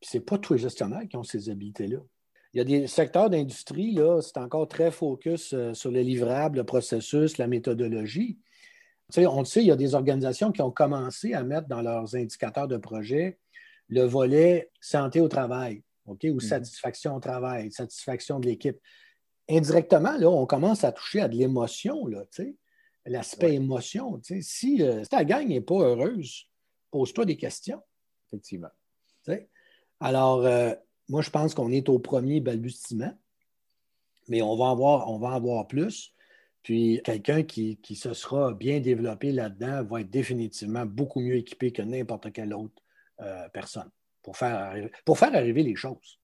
Puis 0.01 0.11
c'est 0.11 0.25
pas 0.25 0.39
tous 0.39 0.55
les 0.55 0.59
gestionnaires 0.61 1.07
qui 1.09 1.17
ont 1.17 1.23
ces 1.23 1.51
habiletés-là. 1.51 1.99
Il 2.55 2.59
y 2.59 2.61
a 2.61 2.65
des 2.65 2.87
secteurs 2.87 3.31
d'industrie, 3.31 3.93
là, 3.93 4.21
c'est 4.23 4.39
encore 4.39 4.69
très 4.69 4.93
focus 4.93 5.53
euh, 5.53 5.75
sur 5.75 5.91
le 5.91 6.01
livrable, 6.03 6.59
le 6.59 6.65
processus, 6.65 7.37
la 7.37 7.49
méthodologie. 7.49 8.39
on 9.17 9.41
le 9.41 9.45
sait, 9.45 9.63
il 9.63 9.67
y 9.67 9.73
a 9.73 9.77
des 9.77 9.97
organisations 9.97 10.53
qui 10.53 10.63
ont 10.63 10.71
commencé 10.71 11.35
à 11.35 11.43
mettre 11.43 11.67
dans 11.67 11.83
leurs 11.83 12.15
indicateurs 12.15 12.69
de 12.69 12.77
projet 12.77 13.41
le 13.89 14.03
volet 14.03 14.71
santé 14.81 15.21
au 15.21 15.27
travail, 15.27 15.83
OK, 16.07 16.21
ou 16.25 16.35
mhm. 16.35 16.41
satisfaction 16.41 17.17
au 17.17 17.21
travail, 17.21 17.73
satisfaction 17.73 18.39
de 18.39 18.47
l'équipe. 18.47 18.79
Indirectement, 19.51 20.17
là, 20.17 20.31
on 20.31 20.47
commence 20.47 20.85
à 20.85 20.93
toucher 20.93 21.23
à 21.23 21.29
de 21.29 21.35
l'émotion, 21.35 22.07
là, 22.07 22.23
l'aspect 23.05 23.55
émotion. 23.55 24.21
Si, 24.23 24.81
euh, 24.81 25.03
si, 25.03 25.09
ta 25.09 25.25
gang 25.25 25.49
n'est 25.49 25.61
pas 25.61 25.81
heureuse, 25.81 26.49
pose-toi 26.93 27.25
des 27.25 27.37
questions. 27.37 27.83
Effectivement. 28.29 28.71
Alors, 30.01 30.47
euh, 30.47 30.75
moi, 31.09 31.23
je 31.23 31.31
pense 31.31 31.55
qu'on 31.55 31.71
est 31.71 31.89
au 31.89 31.99
premier 31.99 32.41
balbutiement, 32.41 33.13
mais 34.29 34.43
on 34.43 34.57
va 34.57 34.65
en 34.65 34.77
voir, 34.77 35.11
on 35.11 35.19
va 35.19 35.65
plus. 35.65 36.15
Puis 36.63 37.01
quelqu'un 37.05 37.43
qui, 37.43 37.79
se 37.95 38.15
sera 38.15 38.55
bien 38.55 38.81
développé 38.81 39.33
là-dedans 39.33 39.85
va 39.85 40.01
être 40.01 40.11
définitivement 40.11 40.87
beaucoup 40.87 41.21
mieux 41.21 41.37
équipé 41.37 41.73
que 41.73 41.83
n'importe 41.83 42.33
quelle 42.33 42.55
autre 42.55 42.83
euh, 43.21 43.49
personne 43.53 43.91
pour 44.23 44.37
faire, 44.37 44.75
pour 45.05 45.19
faire 45.19 45.35
arriver 45.35 45.63
les 45.63 45.77
choses. 45.77 46.19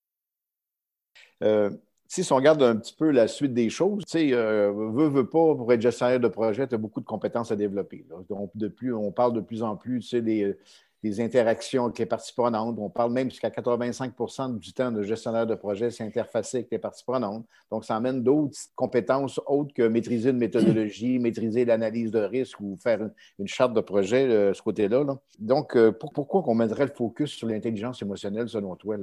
Euh, 1.42 1.70
si 2.08 2.26
on 2.32 2.36
regarde 2.36 2.62
un 2.62 2.76
petit 2.76 2.94
peu 2.94 3.10
la 3.10 3.28
suite 3.28 3.52
des 3.52 3.68
choses, 3.68 4.04
tu 4.06 4.12
sais, 4.12 4.32
euh, 4.32 4.72
veut 4.72 5.28
pas, 5.28 5.54
pour 5.54 5.72
être 5.72 5.80
gestionnaire 5.80 6.18
de 6.18 6.28
projet, 6.28 6.66
tu 6.66 6.74
as 6.74 6.78
beaucoup 6.78 7.00
de 7.00 7.06
compétences 7.06 7.52
à 7.52 7.56
développer. 7.56 8.04
Donc, 8.28 8.50
de 8.54 8.68
plus, 8.68 8.94
on 8.94 9.12
parle 9.12 9.34
de 9.34 9.40
plus 9.40 9.62
en 9.62 9.76
plus, 9.76 10.00
tu 10.00 10.08
sais, 10.08 10.22
des, 10.22 10.56
des 11.02 11.20
interactions 11.20 11.86
avec 11.86 11.98
les 11.98 12.06
parties 12.06 12.32
prenantes. 12.34 12.78
On 12.78 12.90
parle 12.90 13.12
même 13.12 13.30
jusqu'à 13.30 13.48
85% 13.48 14.58
du 14.58 14.72
temps 14.72 14.92
de 14.92 15.02
gestionnaire 15.02 15.46
de 15.46 15.54
projet 15.54 15.90
s'interfacer 15.90 16.58
avec 16.58 16.70
les 16.70 16.78
parties 16.78 17.04
prenantes. 17.04 17.46
Donc, 17.70 17.84
ça 17.84 17.96
amène 17.96 18.22
d'autres 18.22 18.58
compétences 18.74 19.40
autres 19.46 19.72
que 19.72 19.82
maîtriser 19.82 20.30
une 20.30 20.38
méthodologie, 20.38 21.18
maîtriser 21.20 21.64
l'analyse 21.64 22.10
de 22.10 22.20
risque 22.20 22.60
ou 22.60 22.76
faire 22.82 23.00
une, 23.38 23.48
charte 23.48 23.72
de 23.72 23.80
projet, 23.80 24.28
de 24.28 24.32
euh, 24.32 24.54
ce 24.54 24.60
côté-là. 24.62 25.04
Donc, 25.38 25.74
euh, 25.76 25.90
pourquoi 25.92 26.42
on 26.46 26.54
mettrait 26.54 26.86
le 26.86 26.92
focus 26.92 27.30
sur 27.30 27.48
l'intelligence 27.48 28.02
émotionnelle 28.02 28.48
selon 28.48 28.76
toi? 28.76 28.96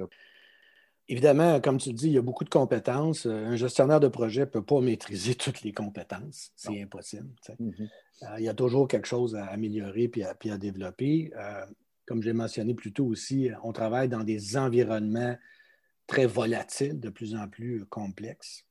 Évidemment, 1.10 1.62
comme 1.62 1.78
tu 1.78 1.90
le 1.90 1.96
dis, 1.96 2.08
il 2.08 2.14
y 2.14 2.18
a 2.18 2.22
beaucoup 2.22 2.44
de 2.44 2.50
compétences. 2.50 3.26
Euh, 3.26 3.48
un 3.48 3.56
gestionnaire 3.56 4.00
de 4.00 4.08
projet 4.08 4.42
ne 4.42 4.46
peut 4.46 4.62
pas 4.62 4.82
maîtriser 4.82 5.34
toutes 5.36 5.64
les 5.64 5.74
compétences. 5.74 6.52
C'est 6.56 6.80
impossible. 6.80 7.30
Mm-hmm. 7.60 7.90
il 8.38 8.44
y 8.44 8.50
a 8.50 8.54
toujours 8.54 8.88
quelque 8.88 9.08
chose 9.08 9.36
à 9.36 9.46
améliorer 9.46 10.10
puis 10.10 10.24
à, 10.24 10.36
puis 10.36 10.52
à 10.52 10.60
développer 10.60 11.32
comme 12.08 12.24
j'ai 12.24 12.34
mentionné 12.34 12.74
plus 12.74 12.94
tôt 12.94 13.06
aussi, 13.06 13.50
on 13.64 13.74
travaille 13.74 14.10
dans 14.10 14.24
des 14.24 14.58
environnements 14.58 15.36
très 16.08 16.26
volatiles, 16.26 17.00
de 17.00 17.10
plus 17.10 17.36
en 17.36 17.48
plus 17.48 17.86
complexes. 17.86 18.66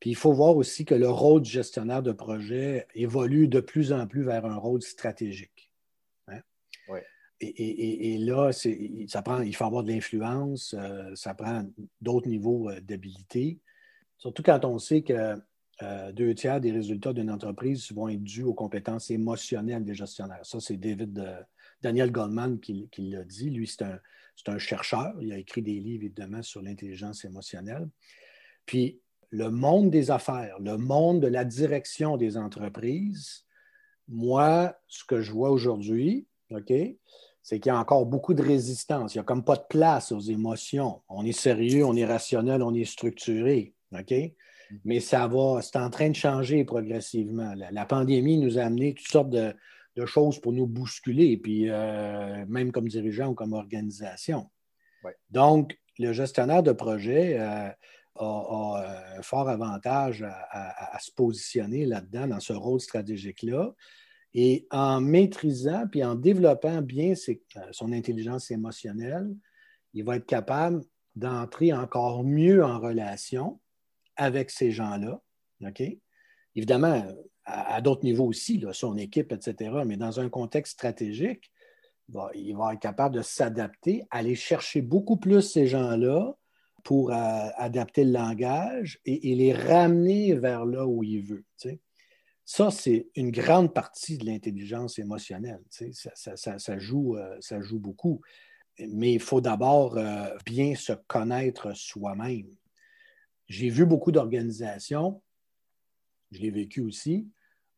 Puis 0.00 0.10
il 0.10 0.16
faut 0.16 0.32
voir 0.32 0.56
aussi 0.56 0.86
que 0.86 0.94
le 0.94 1.10
rôle 1.10 1.42
du 1.42 1.50
gestionnaire 1.50 2.02
de 2.02 2.12
projet 2.12 2.86
évolue 2.94 3.48
de 3.48 3.60
plus 3.60 3.92
en 3.92 4.06
plus 4.06 4.22
vers 4.22 4.46
un 4.46 4.56
rôle 4.56 4.80
stratégique. 4.80 5.70
Hein? 6.28 6.40
Et, 7.42 8.18
là, 8.18 8.50
ça 8.52 9.22
prend, 9.22 9.42
il 9.42 9.54
faut 9.54 9.64
avoir 9.64 9.82
de 9.82 9.92
l'influence, 9.92 10.74
euh, 10.78 11.14
ça 11.14 11.34
prend 11.34 11.64
d'autres 12.00 12.28
niveaux 12.28 12.70
euh, 12.70 12.80
d'habilité, 12.80 13.60
surtout 14.16 14.42
quand 14.42 14.64
on 14.64 14.78
sait 14.78 15.02
que 15.02 15.36
euh, 15.82 16.12
deux 16.12 16.34
tiers 16.34 16.60
des 16.60 16.72
résultats 16.72 17.12
d'une 17.14 17.30
entreprise 17.30 17.90
vont 17.92 18.08
être 18.08 18.22
dus 18.22 18.42
aux 18.42 18.52
compétences 18.52 19.10
émotionnelles 19.10 19.84
des 19.84 19.94
gestionnaires. 19.94 20.44
Ça, 20.44 20.60
c'est 20.60 20.76
David 20.76 21.46
Daniel 21.82 22.10
Goldman 22.10 22.60
qui, 22.60 22.88
l'a 22.98 23.24
dit. 23.24 23.50
Lui, 23.50 23.66
c'est 23.66 23.82
un, 23.82 24.58
chercheur. 24.58 25.14
Il 25.20 25.32
a 25.32 25.38
écrit 25.38 25.62
des 25.62 25.78
livres, 25.80 26.04
évidemment, 26.04 26.42
sur 26.42 26.62
l'intelligence 26.62 27.24
émotionnelle. 27.24 27.88
Puis, 28.66 29.00
le 29.30 29.50
monde 29.50 29.90
des 29.90 30.10
affaires, 30.10 30.58
le 30.58 30.76
monde 30.76 31.20
de 31.20 31.28
la 31.28 31.44
direction 31.44 32.16
des 32.16 32.36
entreprises, 32.36 33.44
moi, 34.08 34.76
ce 34.88 35.04
que 35.04 35.20
je 35.20 35.30
vois 35.30 35.50
aujourd'hui, 35.50 36.26
OK, 36.50 36.72
c'est 37.42 37.60
qu'il 37.60 37.70
y 37.70 37.74
a 37.74 37.78
encore 37.78 38.06
beaucoup 38.06 38.34
de 38.34 38.42
résistance. 38.42 39.14
Il 39.14 39.18
n'y 39.18 39.20
a 39.20 39.24
comme 39.24 39.44
pas 39.44 39.56
de 39.56 39.66
place 39.68 40.10
aux 40.10 40.20
émotions. 40.20 41.02
On 41.08 41.24
est 41.24 41.32
sérieux, 41.32 41.84
on 41.84 41.94
est 41.94 42.04
rationnel, 42.04 42.62
on 42.62 42.74
est 42.74 42.84
structuré. 42.84 43.74
OK? 43.92 44.12
Mais 44.84 45.00
ça 45.00 45.26
va, 45.28 45.62
c'est 45.62 45.78
en 45.78 45.90
train 45.90 46.10
de 46.10 46.16
changer 46.16 46.64
progressivement. 46.64 47.54
la 47.56 47.86
pandémie 47.86 48.38
nous 48.38 48.58
a 48.58 48.62
amené 48.62 48.94
toutes 48.94 49.08
sortes 49.08 49.30
de, 49.30 49.54
de 49.96 50.06
choses 50.06 50.40
pour 50.40 50.52
nous 50.52 50.66
bousculer, 50.66 51.36
puis 51.36 51.68
euh, 51.68 52.44
même 52.46 52.72
comme 52.72 52.88
dirigeant 52.88 53.28
ou 53.28 53.34
comme 53.34 53.52
organisation. 53.52 54.50
Donc, 55.30 55.78
le 55.98 56.12
gestionnaire 56.12 56.62
de 56.62 56.72
projet 56.72 57.38
euh, 57.38 57.70
a, 58.16 59.14
un 59.18 59.22
fort 59.22 59.48
avantage 59.48 60.22
à, 60.22 60.98
se 61.00 61.10
positionner 61.12 61.86
là-dedans, 61.86 62.28
dans 62.28 62.40
ce 62.40 62.52
rôle 62.52 62.80
stratégique-là. 62.80 63.74
Et 64.32 64.66
en 64.70 65.00
maîtrisant 65.00 65.88
puis 65.90 66.04
en 66.04 66.14
développant 66.14 66.82
bien 66.82 67.14
euh, 67.28 67.60
son 67.72 67.92
intelligence 67.92 68.50
émotionnelle, 68.50 69.28
il 69.92 70.04
va 70.04 70.16
être 70.16 70.26
capable 70.26 70.82
d'entrer 71.16 71.72
encore 71.72 72.22
mieux 72.22 72.64
en 72.64 72.78
relation 72.78 73.60
avec 74.16 74.50
ces 74.50 74.70
gens-là. 74.70 75.20
OK? 75.66 75.82
Évidemment, 76.54 77.04
à, 77.50 77.80
d'autres 77.80 78.04
niveaux 78.04 78.26
aussi, 78.26 78.62
son 78.72 78.96
équipe, 78.96 79.32
etc. 79.32 79.72
Mais 79.86 79.96
dans 79.96 80.20
un 80.20 80.28
contexte 80.28 80.74
stratégique, 80.74 81.50
il 82.34 82.56
va 82.56 82.74
être 82.74 82.80
capable 82.80 83.16
de 83.16 83.22
s'adapter, 83.22 84.04
aller 84.10 84.34
chercher 84.34 84.82
beaucoup 84.82 85.16
plus 85.16 85.42
ces 85.42 85.66
gens-là 85.66 86.36
pour 86.82 87.12
euh, 87.12 87.14
adapter 87.56 88.04
le 88.04 88.12
langage 88.12 89.00
et, 89.04 89.34
les 89.34 89.52
ramener 89.52 90.34
vers 90.34 90.64
là 90.64 90.86
où 90.86 91.02
il 91.02 91.22
veut. 91.22 91.44
Ça, 92.44 92.70
c'est 92.70 93.08
une 93.14 93.30
grande 93.30 93.72
partie 93.72 94.18
de 94.18 94.26
l'intelligence 94.26 94.98
émotionnelle. 94.98 95.62
Ça, 95.68 96.78
joue, 96.78 97.16
euh, 97.16 97.36
ça 97.40 97.60
joue 97.60 97.78
beaucoup. 97.78 98.20
Mais 98.78 99.12
il 99.12 99.20
faut 99.20 99.40
d'abord 99.40 99.98
euh, 99.98 100.36
bien 100.46 100.74
se 100.74 100.94
connaître 101.06 101.76
soi-même. 101.76 102.48
J'ai 103.46 103.68
vu 103.68 103.84
beaucoup 103.84 104.10
d'organisations 104.10 105.20
je 106.30 106.40
l'ai 106.40 106.50
vécu 106.50 106.80
aussi, 106.80 107.28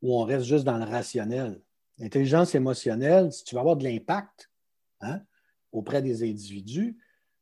où 0.03 0.19
on 0.19 0.25
reste 0.25 0.45
juste 0.45 0.65
dans 0.65 0.79
le 0.79 0.85
rationnel? 0.85 1.61
L'intelligence 1.99 2.55
émotionnelle, 2.55 3.33
si 3.33 3.45
tu 3.45 3.55
veux 3.55 3.61
avoir 3.61 3.77
de 3.77 3.85
l'impact 3.85 4.51
hein, 5.01 5.21
auprès 5.71 6.03
des 6.03 6.29
individus, 6.29 6.99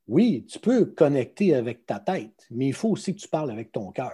oui, 0.07 0.45
tu 0.47 0.59
peux 0.59 0.85
connecter 0.87 1.55
avec 1.55 1.87
ta 1.87 2.01
tête, 2.01 2.47
mais 2.51 2.67
il 2.67 2.75
faut 2.75 2.91
aussi 2.91 3.15
que 3.15 3.21
tu 3.21 3.29
parles 3.29 3.51
avec 3.51 3.73
ton 3.73 3.91
cœur. 3.93 4.13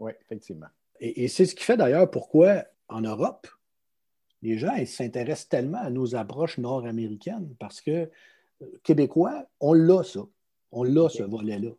Oui, 0.00 0.12
effectivement. 0.20 0.66
Et, 1.00 1.28
c'est 1.28 1.46
ce 1.46 1.54
qui 1.54 1.64
fait 1.64 1.76
d'ailleurs 1.76 2.10
pourquoi 2.10 2.64
en 2.88 3.00
Europe, 3.00 3.46
les 4.42 4.58
gens 4.58 4.74
s'intéressent 4.86 5.48
tellement 5.48 5.78
à 5.78 5.90
nos 5.90 6.14
approches 6.14 6.58
nord-américaines 6.58 7.54
parce 7.58 7.80
que 7.80 8.10
euh, 8.62 8.66
Québécois, 8.82 9.46
on 9.60 9.72
l'a 9.72 10.02
ça. 10.04 10.20
On 10.70 10.82
l'a 10.82 11.08
ce 11.08 11.22
volet-là. 11.22 11.70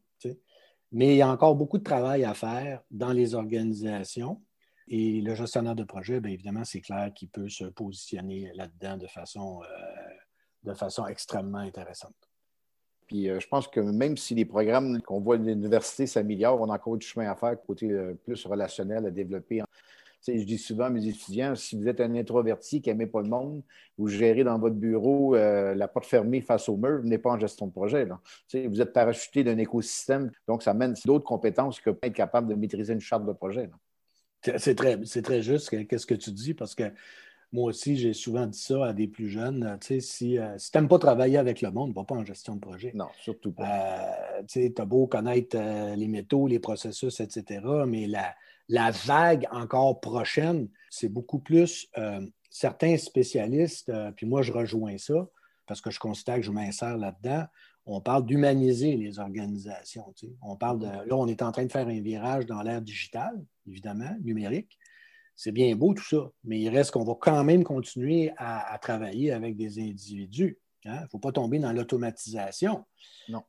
Mais 0.91 1.15
il 1.15 1.17
y 1.17 1.21
a 1.21 1.29
encore 1.29 1.55
beaucoup 1.55 1.77
de 1.77 1.83
travail 1.83 2.23
à 2.23 2.33
faire 2.33 2.81
dans 2.89 3.11
les 3.11 3.35
organisations. 3.35 4.41
Et 4.87 5.21
le 5.21 5.33
gestionnaire 5.33 5.75
de 5.75 5.83
projet, 5.83 6.19
bien 6.19 6.31
évidemment, 6.31 6.63
c'est 6.63 6.81
clair 6.81 7.11
qu'il 7.13 7.29
peut 7.29 7.49
se 7.49 7.65
positionner 7.65 8.51
là-dedans 8.53 8.97
de 8.97 9.07
façon, 9.07 9.61
euh, 9.63 10.13
de 10.63 10.73
façon 10.73 11.07
extrêmement 11.07 11.59
intéressante. 11.59 12.13
Puis 13.07 13.29
euh, 13.29 13.39
je 13.39 13.47
pense 13.47 13.67
que 13.67 13.79
même 13.79 14.15
si 14.15 14.35
les 14.35 14.45
programmes 14.45 15.01
qu'on 15.01 15.21
voit 15.21 15.35
à 15.35 15.39
l'université 15.39 16.05
s'améliorent, 16.05 16.61
on 16.61 16.69
a 16.69 16.75
encore 16.75 16.97
du 16.97 17.05
chemin 17.05 17.29
à 17.29 17.35
faire 17.35 17.59
côté 17.65 17.89
euh, 17.89 18.13
plus 18.13 18.45
relationnel 18.45 19.07
à 19.07 19.11
développer. 19.11 19.63
je 20.27 20.43
dis 20.43 20.57
souvent 20.59 20.85
à 20.85 20.89
mes 20.91 21.07
étudiants, 21.07 21.55
si 21.55 21.79
vous 21.79 21.87
êtes 21.87 21.99
un 21.99 22.13
introverti 22.13 22.79
qui 22.79 22.89
n'aimait 22.89 23.07
pas 23.07 23.21
le 23.21 23.29
monde, 23.29 23.63
vous 23.97 24.07
gérez 24.07 24.43
dans 24.43 24.59
votre 24.59 24.75
bureau 24.75 25.35
la 25.35 25.87
porte 25.87 26.05
fermée 26.05 26.41
face 26.41 26.67
au 26.69 26.77
mur, 26.77 27.01
vous 27.01 27.07
n'êtes 27.07 27.21
pas 27.21 27.31
en 27.31 27.39
gestion 27.39 27.67
de 27.67 27.71
projet. 27.71 28.07
Vous 28.53 28.81
êtes 28.81 28.93
parachuté 28.93 29.43
d'un 29.43 29.57
écosystème, 29.57 30.31
donc 30.47 30.63
ça 30.63 30.73
mène 30.73 30.95
d'autres 31.05 31.25
compétences 31.25 31.79
que 31.79 31.91
être 32.01 32.13
capable 32.13 32.47
de 32.49 32.55
maîtriser 32.55 32.93
une 32.93 32.99
charte 32.99 33.25
de 33.25 33.33
projet. 33.33 33.69
C'est 34.57 34.75
très, 34.75 34.97
très 34.99 35.41
juste, 35.41 35.87
qu'est-ce 35.87 36.05
que 36.05 36.15
tu 36.15 36.31
dis, 36.31 36.53
parce 36.53 36.75
que 36.75 36.91
moi 37.51 37.69
aussi, 37.69 37.95
j'ai 37.95 38.13
souvent 38.13 38.47
dit 38.47 38.59
ça 38.59 38.87
à 38.87 38.93
des 38.93 39.07
plus 39.07 39.29
jeunes. 39.29 39.63
Euh, 39.63 39.77
tu 39.77 39.87
sais, 39.87 39.99
si, 40.01 40.37
euh, 40.37 40.57
si 40.57 40.71
tu 40.71 40.77
n'aimes 40.77 40.89
pas 40.89 40.99
travailler 40.99 41.37
avec 41.37 41.61
le 41.61 41.71
monde, 41.71 41.89
ne 41.91 41.95
va 41.95 42.03
pas 42.03 42.15
en 42.15 42.25
gestion 42.25 42.55
de 42.55 42.59
projet. 42.59 42.91
Non, 42.93 43.07
surtout 43.21 43.53
pas. 43.53 44.39
Euh, 44.39 44.43
tu 44.47 44.73
as 44.77 44.85
beau 44.85 45.07
connaître 45.07 45.57
les 45.95 46.07
métaux, 46.07 46.47
les 46.47 46.59
processus, 46.59 47.19
etc., 47.19 47.61
mais 47.87 48.07
la, 48.07 48.35
la 48.67 48.91
vague 48.91 49.47
encore 49.51 49.99
prochaine, 50.01 50.67
c'est 50.89 51.09
beaucoup 51.09 51.39
plus 51.39 51.89
certains 52.49 52.97
spécialistes, 52.97 53.91
puis 54.15 54.25
moi, 54.25 54.41
je 54.41 54.51
rejoins 54.51 54.97
ça 54.97 55.27
parce 55.65 55.81
que 55.81 55.91
je 55.91 55.99
constate 55.99 56.37
que 56.37 56.41
je 56.43 56.51
m'insère 56.51 56.97
là-dedans. 56.97 57.45
On 57.85 58.01
parle 58.01 58.25
d'humaniser 58.25 58.95
les 58.97 59.19
organisations. 59.19 60.13
On 60.41 60.55
parle 60.55 60.79
de. 60.79 60.85
Là, 60.85 61.15
on 61.15 61.27
est 61.27 61.41
en 61.41 61.51
train 61.51 61.65
de 61.65 61.71
faire 61.71 61.87
un 61.87 62.01
virage 62.01 62.45
dans 62.45 62.61
l'ère 62.61 62.81
digitale, 62.81 63.43
évidemment, 63.67 64.15
numérique. 64.23 64.77
C'est 65.35 65.51
bien 65.51 65.75
beau 65.75 65.93
tout 65.93 66.03
ça, 66.03 66.31
mais 66.45 66.59
il 66.59 66.69
reste 66.69 66.91
qu'on 66.91 67.03
va 67.03 67.13
quand 67.19 67.43
même 67.43 67.63
continuer 67.63 68.31
à, 68.37 68.77
travailler 68.81 69.31
avec 69.31 69.57
des 69.57 69.79
individus. 69.79 70.57
Il 70.85 70.91
hein. 70.91 71.01
ne 71.01 71.07
faut 71.07 71.19
pas 71.19 71.31
tomber 71.31 71.59
dans 71.59 71.73
l'automatisation. 71.73 72.85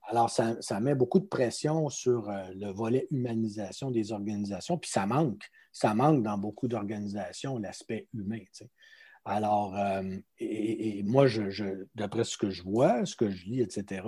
Alors, 0.08 0.30
ça, 0.30 0.80
met 0.80 0.94
beaucoup 0.94 1.20
de 1.20 1.26
pression 1.26 1.88
sur 1.88 2.28
euh, 2.28 2.42
le 2.54 2.72
volet 2.72 3.06
humanisation 3.10 3.90
des 3.90 4.10
organisations, 4.10 4.78
puis 4.78 4.90
ça 4.90 5.06
manque. 5.06 5.44
Ça 5.70 5.94
manque 5.94 6.22
dans 6.22 6.38
beaucoup 6.38 6.66
d'organisations, 6.66 7.58
l'aspect 7.58 8.08
humain. 8.14 8.40
Alors, 9.26 9.76
euh, 9.76 10.16
et, 10.38 11.02
moi, 11.02 11.26
d'après 11.94 12.24
ce 12.24 12.38
que 12.38 12.50
je 12.50 12.62
vois, 12.62 13.04
ce 13.04 13.14
que 13.14 13.28
je 13.28 13.44
lis, 13.44 13.60
etc., 13.60 14.02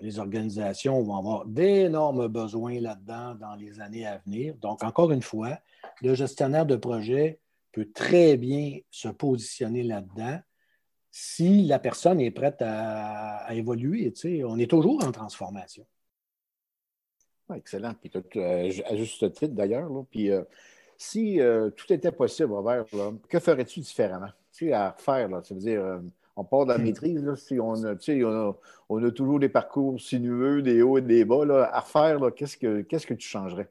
les 0.00 0.18
organisations 0.18 1.02
vont 1.02 1.16
avoir 1.16 1.46
d'énormes 1.46 2.28
besoins 2.28 2.80
là-dedans 2.80 3.34
dans 3.36 3.54
les 3.54 3.80
années 3.80 4.06
à 4.06 4.18
venir. 4.18 4.54
Donc, 4.56 4.82
encore 4.82 5.12
une 5.12 5.22
fois, 5.22 5.58
le 6.00 6.14
gestionnaire 6.14 6.66
de 6.66 6.76
projet 6.76 7.38
peut 7.72 7.88
très 7.92 8.36
bien 8.36 8.78
se 8.90 9.08
positionner 9.08 9.82
là-dedans 9.82 10.40
si 11.10 11.62
la 11.62 11.78
personne 11.78 12.20
est 12.20 12.30
prête 12.30 12.60
à, 12.60 13.46
évoluer. 13.54 14.12
on 14.44 14.58
est 14.58 14.70
toujours 14.70 15.04
en 15.04 15.12
transformation. 15.12 15.86
excellent. 17.54 17.94
Puis, 17.94 18.10
euh, 18.36 18.70
à 18.86 18.96
juste 18.96 19.32
titre 19.32 19.54
d'ailleurs, 19.54 19.90
puis 20.10 20.30
euh, 20.30 20.42
si 20.96 21.40
euh, 21.40 21.70
tout 21.70 21.92
était 21.92 22.12
possible, 22.12 22.52
Robert, 22.52 22.86
que 23.28 23.38
ferais-tu 23.38 23.80
différemment? 23.80 24.30
Tu 24.52 24.72
à 24.72 24.90
refaire, 24.90 25.28
là, 25.28 25.40
dire 25.40 26.00
on 26.36 26.44
part 26.44 26.66
de 26.66 26.72
la 26.72 26.78
maîtrise. 26.78 27.22
si 27.36 27.60
on, 27.60 27.74
a, 27.84 28.56
on, 28.88 29.04
a, 29.04 29.10
toujours 29.10 29.38
des 29.38 29.48
parcours 29.48 30.00
sinueux, 30.00 30.62
des 30.62 30.82
hauts 30.82 30.98
et 30.98 31.02
des 31.02 31.24
bas. 31.24 31.44
Là, 31.44 31.70
à 31.72 31.80
refaire, 31.80 32.18
qu'est-ce, 32.34 32.56
que, 32.56 32.82
qu'est-ce 32.82 33.06
que 33.06 33.14
tu 33.14 33.28
changerais? 33.28 33.68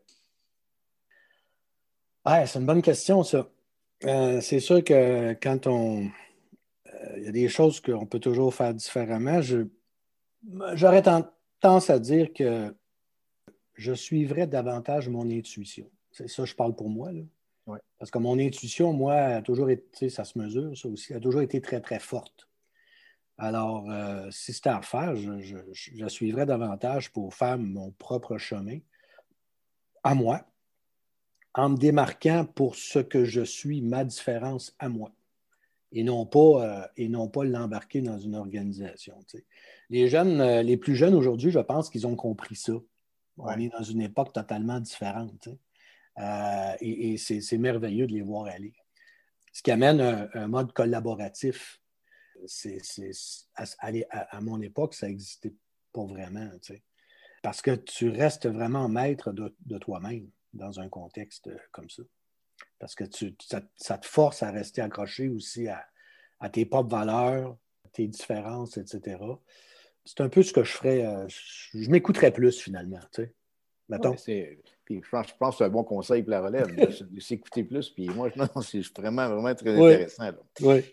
c'est 2.26 2.60
une 2.60 2.66
bonne 2.66 2.84
question, 2.84 3.24
ça. 3.24 3.50
Euh, 4.06 4.42
c'est 4.42 4.60
sûr 4.60 4.84
que 4.84 5.34
quand 5.34 5.68
on. 5.68 6.06
Euh, 6.06 7.18
il 7.18 7.24
y 7.24 7.28
a 7.28 7.32
des 7.32 7.48
choses 7.48 7.80
qu'on 7.80 8.06
peut 8.06 8.20
toujours 8.20 8.54
faire 8.54 8.74
différemment. 8.74 9.42
Je, 9.42 9.66
j'aurais 10.74 11.02
tendance 11.02 11.90
à 11.90 12.00
dire 12.00 12.32
que 12.34 12.74
je 13.76 13.94
suivrais 13.94 14.48
davantage 14.48 15.10
mon 15.10 15.30
intuition. 15.30 15.90
C'est 16.12 16.28
ça, 16.28 16.46
je 16.46 16.54
parle 16.56 16.76
pour 16.76 16.90
moi. 16.90 17.12
Là. 17.12 17.22
Parce 18.00 18.12
que 18.12 18.18
mon 18.18 18.40
intuition, 18.40 18.94
moi, 18.94 19.14
a 19.14 19.42
toujours 19.42 19.70
été, 19.70 20.10
ça 20.10 20.24
se 20.24 20.38
mesure, 20.38 20.76
ça 20.78 20.90
aussi, 20.90 21.14
a 21.14 21.20
toujours 21.20 21.42
été 21.42 21.62
très, 21.62 21.82
très 21.82 22.00
forte. 22.00 22.48
Alors, 23.44 23.90
euh, 23.90 24.30
si 24.30 24.54
c'était 24.54 24.70
à 24.70 24.78
refaire, 24.78 25.16
je, 25.16 25.58
je, 25.72 26.08
suivrais 26.08 26.46
davantage 26.46 27.12
pour 27.12 27.34
faire 27.34 27.58
mon 27.58 27.90
propre 27.90 28.38
chemin 28.38 28.78
à 30.04 30.14
moi, 30.14 30.46
en 31.56 31.70
me 31.70 31.76
démarquant 31.76 32.46
pour 32.46 32.76
ce 32.76 33.00
que 33.00 33.26
je 33.26 33.42
suis, 33.42 33.82
ma 33.82 34.04
différence 34.06 34.76
à 34.78 34.90
moi, 34.90 35.12
et 35.92 36.04
non 36.04 36.28
pas, 36.28 36.88
euh, 37.00 37.28
pas 37.34 37.44
l'embarquer 37.44 38.02
dans 38.02 38.20
une 38.20 38.36
organisation. 38.36 39.18
Les 39.90 40.08
jeunes, 40.08 40.40
euh, 40.40 40.62
les 40.62 40.78
plus 40.78 40.96
jeunes 40.96 41.16
aujourd'hui, 41.16 41.50
je 41.50 41.60
pense 41.60 41.90
qu'ils 41.90 42.06
ont 42.06 42.16
compris 42.16 42.56
ça. 42.56 42.74
On 43.40 43.58
est 43.58 43.70
dans 43.70 43.82
une 43.82 44.02
époque 44.02 44.34
totalement 44.34 44.80
différente. 44.80 45.50
Euh, 46.20 46.74
et, 46.80 47.18
c'est 47.18 47.58
merveilleux 47.58 48.06
de 48.06 48.14
les 48.14 48.22
voir 48.22 48.46
aller. 48.46 48.74
Ce 49.52 49.64
qui 49.64 49.72
amène 49.72 50.30
un, 50.32 50.48
mode 50.48 50.74
collaboratif. 50.74 51.81
C'est, 52.46 52.82
à, 53.56 54.42
mon 54.42 54.62
époque, 54.62 54.94
ça 54.94 55.08
n'existait 55.08 55.54
pas 55.94 56.06
vraiment. 56.06 56.50
Parce 57.44 57.62
que 57.62 57.72
tu 57.72 58.10
restes 58.10 58.48
vraiment 58.48 58.90
maître 58.90 59.32
de 59.32 59.78
toi-même 59.78 60.30
dans 60.54 60.80
un 60.80 60.90
contexte 60.90 61.48
euh, 61.48 61.58
comme 61.72 61.90
ça. 61.90 62.04
Parce 62.80 62.96
que 62.96 63.04
tu, 63.04 63.36
ça, 63.76 63.98
te 63.98 64.08
force 64.08 64.44
à 64.44 64.52
rester 64.52 64.82
accroché 64.82 65.30
aussi 65.30 65.68
à, 65.68 65.88
tes 66.50 66.66
propres 66.66 66.90
valeurs, 66.90 67.58
tes 67.94 68.08
différences, 68.08 68.78
etc. 68.78 69.18
C'est 70.06 70.22
un 70.22 70.30
peu 70.30 70.42
ce 70.42 70.54
que 70.54 70.64
je 70.64 70.72
ferais. 70.72 71.06
Euh, 71.06 71.28
je, 71.28 71.90
m'écouterais 71.90 72.32
plus 72.32 72.60
finalement. 72.60 73.00
Tu 73.14 73.24
sais. 73.24 74.60
puis 74.84 75.02
je 75.04 75.10
pense, 75.10 75.28
je 75.28 75.34
pense 75.38 75.56
que 75.56 75.58
c'est 75.60 75.66
un 75.66 75.70
bon 75.70 75.84
conseil 75.84 76.24
pour 76.24 76.32
la 76.32 76.42
relève, 76.42 76.76
de, 76.76 77.20
s'écouter 77.20 77.64
plus. 77.64 77.90
Puis 77.90 78.08
moi, 78.10 78.32
c'est 78.64 78.98
vraiment, 78.98 79.30
vraiment 79.30 79.54
très 79.54 79.70
intéressant. 79.76 80.32
Oui. 80.62 80.84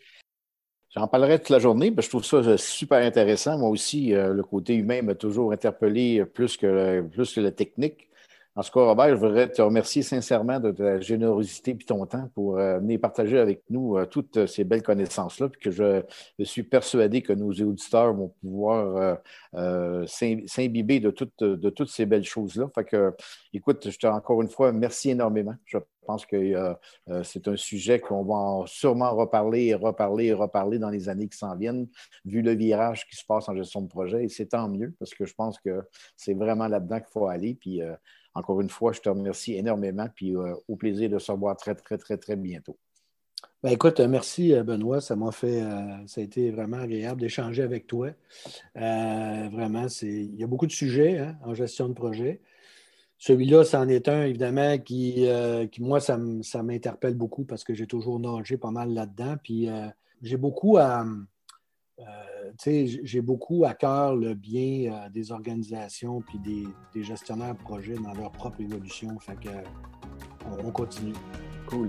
J'en 0.98 1.06
parlerai 1.06 1.38
toute 1.38 1.50
la 1.50 1.60
journée, 1.60 1.92
mais 1.92 2.02
je 2.02 2.08
trouve 2.08 2.24
ça 2.24 2.58
super 2.58 2.98
intéressant. 2.98 3.56
Moi 3.56 3.68
aussi, 3.68 4.14
euh, 4.14 4.34
le 4.34 4.42
côté 4.42 4.74
humain 4.74 5.00
m'a 5.02 5.14
toujours 5.14 5.52
interpellé 5.52 6.24
plus 6.24 6.56
que, 6.56 7.02
plus 7.02 7.34
que 7.34 7.40
la 7.40 7.52
technique. 7.52 8.08
En 8.56 8.62
tout 8.64 8.72
cas, 8.72 8.80
Robert, 8.80 9.10
je 9.10 9.14
voudrais 9.14 9.48
te 9.48 9.62
remercier 9.62 10.02
sincèrement 10.02 10.58
de 10.58 10.72
ta 10.72 10.98
générosité 10.98 11.70
et 11.70 11.84
ton 11.84 12.04
temps 12.06 12.28
pour 12.34 12.58
euh, 12.58 12.80
venir 12.80 12.98
partager 12.98 13.38
avec 13.38 13.62
nous 13.70 13.96
euh, 13.96 14.06
toutes 14.06 14.46
ces 14.46 14.64
belles 14.64 14.82
connaissances-là, 14.82 15.48
puis 15.48 15.60
que 15.60 15.70
je, 15.70 16.02
suis 16.42 16.64
persuadé 16.64 17.22
que 17.22 17.32
nos 17.32 17.52
auditeurs 17.52 18.12
vont 18.12 18.34
pouvoir 18.40 19.18
euh, 19.54 20.04
s'imbiber 20.06 20.98
de, 20.98 21.14
de 21.38 21.70
toutes 21.70 21.90
ces 21.90 22.06
belles 22.06 22.24
choses-là. 22.24 22.68
Fait 22.74 22.82
que, 22.84 23.14
écoute, 23.54 23.88
je 23.88 23.96
te 23.96 24.08
encore 24.08 24.42
une 24.42 24.48
fois, 24.48 24.72
merci 24.72 25.10
énormément. 25.10 25.54
Pense 26.08 26.24
que 26.26 26.74
c'est 27.22 27.48
un 27.48 27.56
sujet 27.56 28.00
qu'on 28.00 28.24
va 28.24 28.64
sûrement 28.66 29.14
reparler 29.14 29.66
et 29.66 29.74
reparler 29.74 30.26
et 30.26 30.32
reparler 30.32 30.78
dans 30.78 30.90
les 30.90 31.08
années 31.08 31.28
qui 31.28 31.36
s'en 31.36 31.54
viennent, 31.54 31.86
vu 32.24 32.40
le 32.40 32.52
virage 32.52 33.06
qui 33.06 33.16
se 33.16 33.24
passe 33.24 33.48
en 33.48 33.54
gestion 33.54 33.82
de 33.82 33.88
projet. 33.88 34.24
Et 34.24 34.28
c'est 34.28 34.46
tant 34.46 34.68
mieux 34.68 34.94
parce 34.98 35.12
que 35.12 35.26
je 35.26 35.34
pense 35.34 35.58
que 35.58 35.82
c'est 36.16 36.34
vraiment 36.34 36.68
là-dedans 36.68 37.00
qu'il 37.00 37.12
faut 37.12 37.26
aller. 37.26 37.54
Puis 37.54 37.82
encore 38.38 38.60
une 38.60 38.70
fois, 38.70 38.92
je 38.92 39.00
te 39.00 39.08
remercie 39.08 39.54
énormément, 39.54 40.06
puis 40.14 40.36
euh, 40.36 40.54
au 40.68 40.76
plaisir 40.76 41.10
de 41.10 41.18
se 41.18 41.32
revoir 41.32 41.56
très, 41.56 41.74
très, 41.74 41.98
très, 41.98 42.16
très 42.16 42.36
bientôt. 42.36 42.78
Ben 43.62 43.70
écoute, 43.70 44.00
merci 44.00 44.54
euh, 44.54 44.62
Benoît, 44.62 45.00
ça 45.00 45.16
m'a 45.16 45.32
fait, 45.32 45.62
euh, 45.62 46.06
ça 46.06 46.20
a 46.20 46.24
été 46.24 46.50
vraiment 46.50 46.78
agréable 46.78 47.20
d'échanger 47.20 47.62
avec 47.62 47.86
toi. 47.86 48.10
vraiment, 48.74 49.86
il 50.02 50.36
y 50.36 50.44
a 50.44 50.46
beaucoup 50.46 50.66
de 50.66 50.72
sujets 50.72 51.18
hein, 51.18 51.36
en 51.44 51.54
gestion 51.54 51.88
de 51.88 51.94
projet. 51.94 52.40
Celui-là, 53.18 53.64
c'en 53.64 53.88
est 53.88 54.08
un, 54.08 54.22
évidemment, 54.22 54.78
qui, 54.78 55.26
qui 55.72 55.82
moi, 55.82 56.00
ça, 56.00 56.16
m'interpelle 56.62 57.14
beaucoup 57.14 57.44
parce 57.44 57.64
que 57.64 57.74
j'ai 57.74 57.86
toujours 57.86 58.20
nagé 58.20 58.56
pas 58.56 58.70
mal 58.70 58.94
là-dedans. 58.94 59.34
Puis 59.42 59.68
j'ai 60.22 60.36
beaucoup 60.36 60.78
à, 60.78 61.04
euh, 62.00 62.52
j'ai 63.02 63.20
beaucoup 63.20 63.64
à 63.64 63.74
cœur 63.74 64.14
le 64.14 64.34
bien 64.34 64.92
euh, 64.92 65.08
des 65.08 65.32
organisations 65.32 66.20
puis 66.20 66.38
des, 66.38 67.02
gestionnaires 67.02 67.54
de 67.54 67.60
projets 67.60 67.96
dans 67.96 68.14
leur 68.14 68.30
propre 68.30 68.60
évolution. 68.60 69.18
Fait 69.18 69.36
que, 69.36 69.50
on, 70.64 70.70
continue. 70.70 71.14
Cool. 71.66 71.88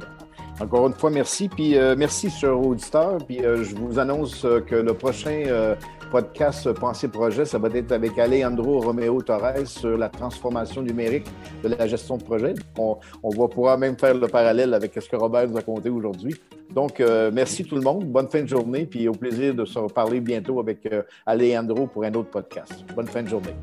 Encore 0.60 0.88
une 0.88 0.94
fois, 0.94 1.10
merci. 1.10 1.50
Puis 1.50 1.76
merci, 1.98 2.30
sur 2.30 2.60
auditeur. 2.60 3.18
Puis 3.26 3.40
je 3.40 3.76
vous 3.76 4.00
annonce 4.00 4.46
que 4.68 4.76
le 4.76 4.94
prochain 4.94 5.76
podcast 6.12 6.72
Pensée 6.74 7.08
Projet, 7.08 7.46
ça 7.46 7.60
va 7.60 7.70
être 7.74 7.92
avec 7.92 8.18
Alejandro 8.18 8.80
Romeo 8.80 9.22
Torres 9.22 9.66
sur 9.66 9.98
la 9.98 10.10
transformation 10.10 10.82
numérique 10.82 11.28
de 11.64 11.70
la 11.70 11.88
gestion 11.88 12.18
de 12.18 12.24
projet. 12.24 12.54
On, 12.78 12.98
va 13.24 13.48
pouvoir 13.48 13.78
même 13.78 13.98
faire 13.98 14.16
le 14.16 14.28
parallèle 14.28 14.74
avec 14.74 14.94
ce 14.94 15.08
que 15.08 15.16
Robert 15.16 15.48
nous 15.48 15.58
a 15.58 15.62
conté 15.62 15.90
aujourd'hui. 15.90 16.36
Donc, 16.74 17.04
merci 17.34 17.64
tout 17.64 17.76
le 17.76 17.82
monde. 17.82 18.06
Bonne 18.06 18.30
fin 18.30 18.42
de 18.42 18.48
journée. 18.48 18.86
Puis 18.86 19.08
au 19.08 19.14
plaisir 19.14 19.54
de 19.54 19.66
se 19.66 19.80
reparler 19.80 20.20
bientôt 20.20 20.60
avec 20.60 20.88
Alejandro 21.26 21.88
pour 21.88 22.04
un 22.04 22.14
autre 22.14 22.30
podcast. 22.30 22.86
Bonne 22.96 23.08
fin 23.08 23.24
de 23.24 23.30
journée. 23.30 23.56